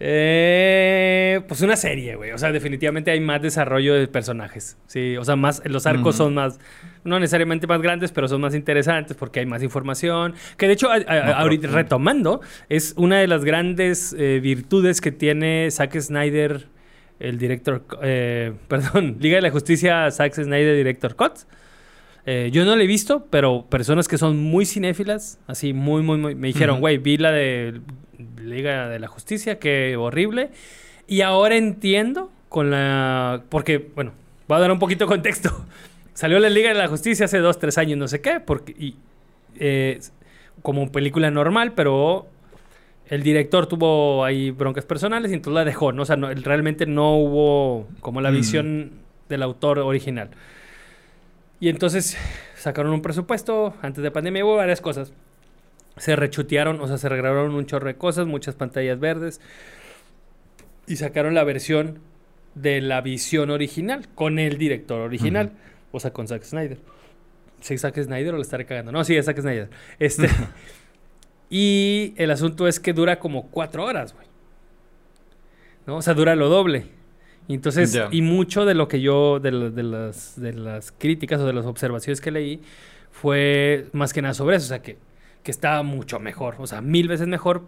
[0.00, 2.30] Eh, pues una serie, güey.
[2.30, 4.76] O sea, definitivamente hay más desarrollo de personajes.
[4.86, 6.60] Sí, o sea, más los arcos son más,
[7.04, 10.34] no necesariamente más grandes, pero son más interesantes porque hay más información.
[10.56, 15.00] Que de hecho, a- a- Más ahorita retomando, es una de las grandes eh, virtudes
[15.00, 16.68] que tiene Zack Snyder,
[17.20, 21.40] el director, eh, perdón, Liga de la Justicia, Zack Snyder, director Cut.
[22.26, 26.18] Eh, yo no la he visto, pero personas que son muy cinéfilas, así muy, muy,
[26.18, 27.80] muy, me dijeron, güey, vi la de
[28.42, 30.50] Liga de la Justicia, qué horrible.
[31.06, 33.44] Y ahora entiendo con la...
[33.48, 34.12] Porque, bueno,
[34.46, 35.64] voy a dar un poquito de contexto.
[36.12, 38.72] Salió la Liga de la Justicia hace dos, tres años, no sé qué, porque...
[38.78, 38.96] Y,
[39.58, 39.98] eh,
[40.62, 42.26] como película normal, pero
[43.08, 46.02] el director tuvo ahí broncas personales y entonces la dejó, ¿no?
[46.02, 48.34] O sea, no- realmente no hubo como la Mm.
[48.34, 48.90] visión
[49.28, 50.30] del autor original.
[51.60, 52.16] Y entonces
[52.56, 55.12] sacaron un presupuesto, antes de pandemia hubo varias cosas.
[55.96, 59.40] Se rechutearon, o sea, se regrabaron un chorro de cosas, muchas pantallas verdes.
[60.86, 61.98] Y sacaron la versión
[62.54, 65.52] de la visión original, con el director original.
[65.92, 66.78] O sea, con Zack Snyder.
[67.60, 68.92] ¿Sí, Zack Snyder o le estaré cagando?
[68.92, 69.68] No, sí, es Zack Snyder.
[69.98, 70.28] Este.
[71.50, 74.26] y el asunto es que dura como cuatro horas, güey.
[75.86, 75.96] ¿No?
[75.96, 76.86] O sea, dura lo doble.
[77.46, 81.40] Y entonces, y mucho de lo que yo, de, lo- de las, de las críticas
[81.40, 82.60] o de las observaciones que leí,
[83.10, 84.66] fue más que nada sobre eso.
[84.66, 84.98] O sea, que,
[85.42, 86.56] que estaba mucho mejor.
[86.58, 87.62] O sea, mil veces mejor.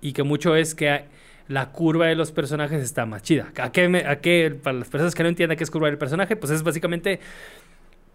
[0.00, 1.06] Y que mucho es que
[1.48, 3.52] la curva de los personajes está más chida.
[3.58, 5.98] ¿A qué, me- a qué- para las personas que no entiendan qué es curva del
[5.98, 7.18] personaje, pues es básicamente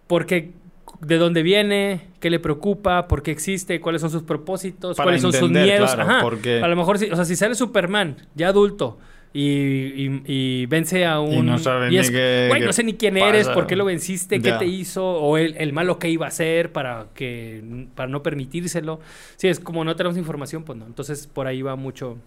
[0.07, 0.53] porque
[1.02, 5.22] de dónde viene, qué le preocupa, por qué existe, cuáles son sus propósitos, Para cuáles
[5.22, 5.94] son sus miedos.
[5.94, 6.22] claro, Ajá.
[6.22, 8.98] porque- A lo mejor, si, o sea, si sale Superman, ya adulto,
[9.32, 11.32] y, y- y vence a un...
[11.32, 13.54] Y no sabe ni es, qué- "Güey, qué no sé ni quién eres, pasa".
[13.54, 16.72] por qué lo venciste, qué te hizo, o el, el malo que iba a hacer
[16.72, 17.64] para, que,
[17.96, 19.00] para no permitírselo.
[19.36, 20.86] Sí, es como no tenemos información, pues no.
[20.88, 22.18] Entonces, por ahí va mucho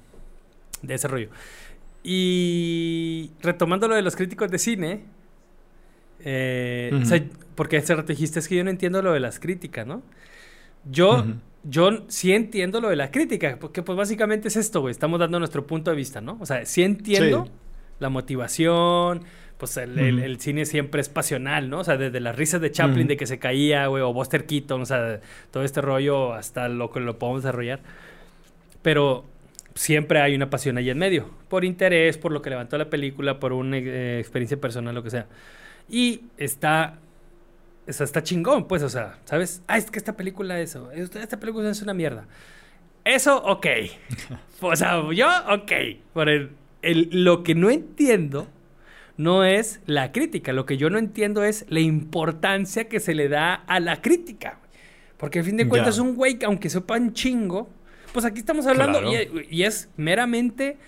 [0.83, 1.29] de ese rollo.
[2.05, 5.01] Y retomando lo de los críticos de cine,
[6.25, 7.21] eh, o sea,
[7.55, 10.03] porque hace rato dijiste, es que yo no entiendo lo de las críticas, ¿no?
[10.91, 11.35] Yo, Ujú.
[11.65, 15.39] yo sí entiendo lo de la crítica, porque pues básicamente es esto, güey, estamos dando
[15.39, 16.39] nuestro punto de vista, ¿no?
[16.41, 17.51] O sea, sí entiendo Sí.
[18.01, 19.23] la motivación,
[19.59, 20.25] pues el, el- Ujú.
[20.25, 21.79] el cine siempre es pasional, ¿no?
[21.81, 23.09] O sea, desde las risas de Chaplin Ujú.
[23.11, 25.21] de que se caía, güey, o Buster Keaton, o sea,
[25.53, 27.81] todo este rollo hasta lo que lo podemos desarrollar.
[28.83, 29.25] Pero
[29.75, 33.39] siempre hay una pasión ahí en medio, por interés, por lo que levantó la película,
[33.39, 35.27] por una eh, experiencia personal, lo que sea.
[35.89, 36.99] Y está,
[37.89, 39.63] o sea, está chingón, pues, o sea, ¿sabes?
[39.67, 42.27] Ah, es que esta película eso, esta película es una mierda.
[43.05, 43.67] Eso, ok.
[44.61, 45.73] o sea, yo, ok.
[46.13, 46.51] Por el,
[46.83, 48.47] el- lo que no entiendo
[49.17, 50.53] no es la crítica.
[50.53, 54.59] Lo que yo no entiendo es la importancia que se le da a la crítica.
[55.17, 57.69] Porque al fin de cuentas, un güey, que aunque sepa un chingo,
[58.13, 59.13] pues aquí estamos hablando Claro.
[59.41, 60.79] y, y es meramente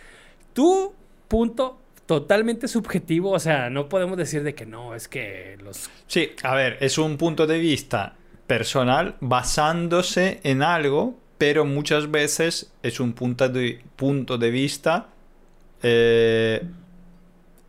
[0.52, 0.92] tu
[1.28, 3.30] punto totalmente subjetivo.
[3.32, 6.98] O sea, no podemos decir de que no, es que los Sí, a ver, es
[6.98, 8.14] un punto de vista
[8.46, 15.06] personal basándose en algo, pero muchas veces es un punto de, punto de vista
[15.82, 16.62] eh,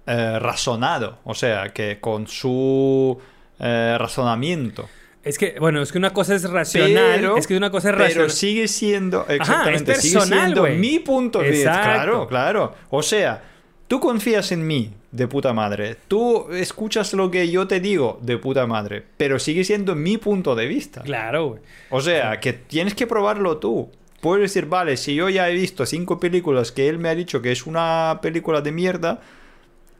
[0.08, 3.18] eh, razonado, o sea, que con su
[3.60, 4.88] eh, razonamiento.
[5.24, 7.16] Es que, bueno, es que una cosa es racional.
[7.16, 8.30] Pero- es que una cosa es Pero racional.
[8.32, 10.78] sigue siendo, exactamente, sigue personal, siendo güey.
[10.78, 11.82] mi punto de vista.
[11.82, 12.76] Claro, claro.
[12.92, 13.42] O sea,
[13.88, 15.96] tú confías en mí, de puta madre.
[16.08, 19.04] Tú escuchas lo que yo te digo, de puta madre.
[19.18, 21.02] Pero sigue siendo mi punto de vista.
[21.02, 21.62] Claro, güey.
[21.90, 23.90] O sea, que tienes que probarlo tú.
[24.22, 27.42] Puedes decir, vale, si yo ya he visto cinco películas que él me ha dicho
[27.42, 29.22] que es una película de mierda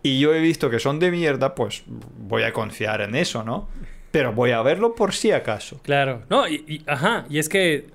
[0.02, 3.68] y yo he visto que son de mierda, pues voy a confiar en eso, ¿no?
[4.12, 5.80] Pero voy a verlo por si acaso.
[5.84, 6.24] Claro.
[6.30, 7.26] No, y, y- ajá.
[7.30, 7.88] Y es que,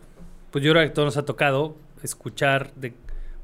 [0.52, 2.92] pues yo creo que todos nos ha tocado escuchar de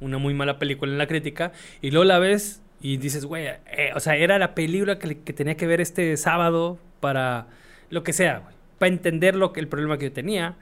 [0.01, 3.91] una muy mala película en la crítica y luego la ves y dices, güey, eh,
[3.95, 7.47] o sea, era la película que, que tenía que ver este sábado para
[7.91, 8.55] lo que sea, güey.
[8.79, 10.57] Para entender lo que, el problema que yo tenía.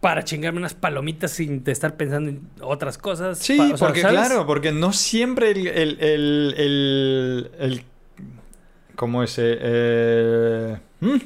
[0.00, 3.38] Para chingarme unas palomitas sin estar pensando en otras cosas.
[3.38, 4.18] Sí, pa- o sea, porque ¿sabes?
[4.18, 5.66] claro, porque no siempre el...
[5.66, 7.84] el, el, el- el-
[8.96, 9.38] ¿Cómo es?
[9.38, 11.16] eh, eh, ¿hmm?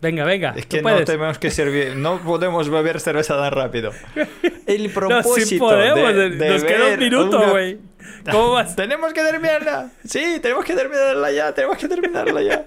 [0.00, 0.54] Venga, venga.
[0.56, 3.92] Es que no tenemos que servir, no podemos beber cerveza tan rápido.
[4.66, 6.14] El No, propósito sí podemos.
[6.14, 7.78] de, de Nos queda un minuto, una- güey.
[8.30, 8.74] ¿Cómo vas?
[8.76, 9.90] Tenemos que terminarla.
[10.04, 12.66] Sí, tenemos que terminarla ya, tenemos que terminarla ya.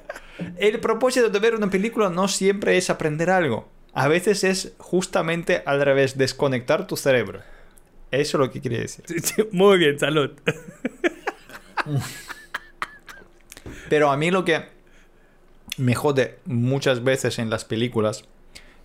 [0.57, 3.67] El propósito de ver una película no siempre es aprender algo.
[3.93, 7.39] A veces es justamente al revés, desconectar tu cerebro.
[8.11, 9.05] Eso es lo que quiere decir.
[9.07, 10.31] Sí, sí, Muy bien, salud.
[13.89, 14.63] Pero a mí lo que
[15.77, 18.25] me jode muchas veces en las películas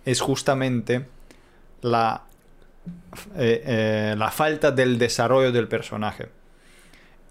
[0.05, 1.05] es justamente
[1.81, 2.23] la,
[3.35, 6.29] eh, eh, la falta del desarrollo del personaje.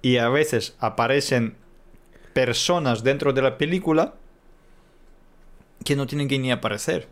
[0.00, 1.56] Y a veces aparecen
[2.32, 4.14] personas dentro de la película
[5.84, 7.09] que no tienen que ni aparecer.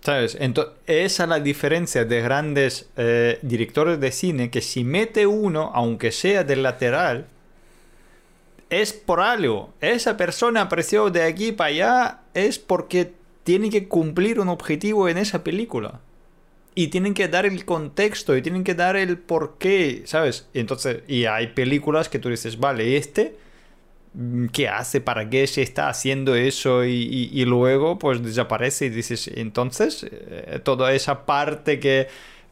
[0.00, 0.36] ¿Sabes?
[0.40, 5.72] Entonces, esa es la diferencia de grandes eh, directores de cine que si mete uno,
[5.74, 7.26] aunque sea del lateral,
[8.70, 9.72] es por algo.
[9.80, 13.12] Esa persona apareció de aquí para allá es porque
[13.44, 16.00] tiene que cumplir un objetivo en esa película.
[16.74, 20.48] Y tienen que dar el contexto y tienen que dar el porqué, ¿sabes?
[20.52, 23.36] Y entonces, y hay películas que tú dices, vale, este,
[24.14, 25.00] mm, ¿qué hace?
[25.00, 26.84] ¿Para qué se está haciendo eso?
[26.84, 32.06] Y, luego, pues desaparece y dices, entonces, eh, toda esa parte que,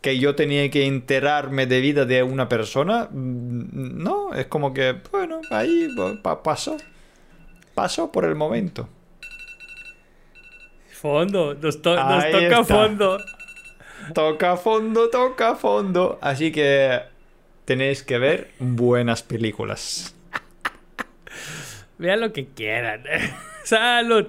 [0.07, 5.01] que yo tenía que enterarme de vida de una persona, mm, no, es como que,
[5.11, 5.89] bueno, ahí
[6.23, 6.77] pa- pasó.
[7.75, 8.89] Pasó por el momento.
[10.93, 11.55] Fondo.
[11.55, 12.65] Nos, to- nos Ahí toca está.
[12.65, 13.19] fondo.
[14.15, 16.21] Toca fondo, toca fondo.
[16.23, 17.01] Así que
[17.65, 20.15] tenéis que ver buenas películas.
[21.99, 23.03] Vean lo que quieran.
[23.65, 24.29] salud.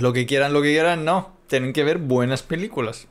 [0.00, 1.40] Lo que quieran, lo que quieran, no.
[1.52, 3.08] Tienen que ver buenas películas.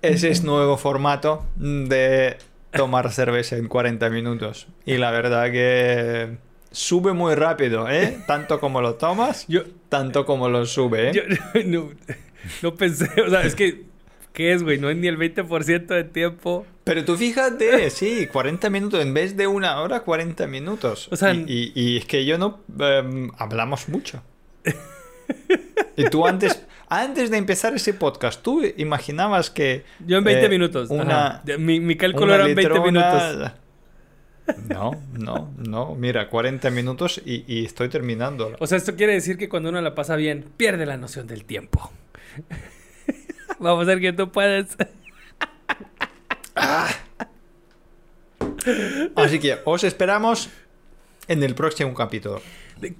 [0.00, 2.36] Ese es nuevo formato de
[2.70, 4.68] tomar cerveza en 40 minutos.
[4.86, 6.36] Y la verdad que
[6.70, 8.16] sube muy rápido, ¿eh?
[8.28, 11.12] Tanto como lo tomas, Yo, tanto como lo sube, ¿eh?
[11.12, 11.22] yo
[11.64, 11.90] no,
[12.62, 13.86] no pensé, o sea, es que,
[14.32, 14.78] ¿qué es, güey?
[14.78, 16.66] No es ni el 20% de tiempo.
[16.84, 21.08] Pero tú fíjate, sí, 40 minutos en vez de una hora, 40 minutos.
[21.12, 24.22] O sea, y, y- y es que yo no em, hablamos mucho.
[25.96, 30.48] y tú antes, antes de empezar ese podcast, tú imaginabas que Yo en 20 eh,
[30.48, 30.90] minutos.
[30.90, 33.52] una, Mi, mi cálculo una eran 20 litrona- minutos.
[34.68, 35.94] No, no, no.
[35.94, 38.54] Mira, 40 minutos y, y estoy terminando.
[38.58, 41.44] O sea, esto quiere decir que cuando uno la pasa bien, pierde la noción del
[41.44, 41.92] tiempo.
[43.62, 44.76] Vamos a ver que tú puedes.
[49.14, 50.50] Así que os esperamos
[51.28, 52.42] en el próximo capítulo.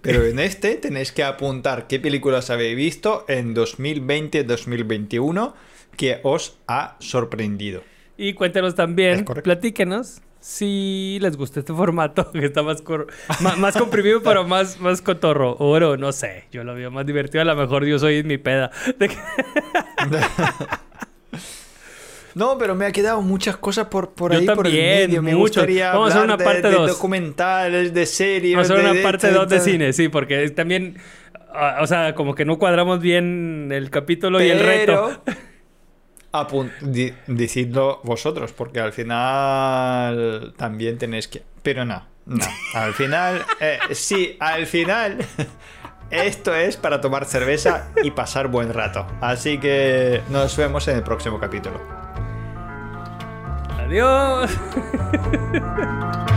[0.00, 5.52] Pero en este tenéis que apuntar qué películas habéis visto en 2020-2021
[5.96, 7.82] que os ha sorprendido.
[8.16, 12.82] Y cuéntenos también, platíquenos si les gusta este formato, que está más,
[13.58, 15.56] más, comprimido, pero más, más cotorro.
[15.60, 16.44] Oro, no sé.
[16.50, 17.42] Yo lo veo más divertido.
[17.42, 18.70] A lo mejor yo soy mi peda.
[22.34, 25.22] No, pero me ha quedado muchas cosas por, por Yo ahí, por el también, medio.
[25.22, 25.60] Me mucho.
[25.60, 26.90] gustaría Vamos a hacer una parte de, de dos.
[26.92, 28.54] documentales, de series.
[28.56, 30.96] Vamos a hacer una de- parte de- 2 de de- cine, sí, porque también.
[31.52, 35.22] ah, O sea, como que no cuadramos bien el capítulo y el reto.
[36.80, 41.42] Di- decidlo vosotros, porque al final también tenéis que.
[41.62, 42.44] Pero no, no.
[42.74, 45.18] Al final, eh, sí, al final.
[46.10, 49.06] Esto es para tomar cerveza y pasar buen rato.
[49.22, 51.80] Así que nos vemos en el próximo capítulo.
[53.78, 54.50] Adiós.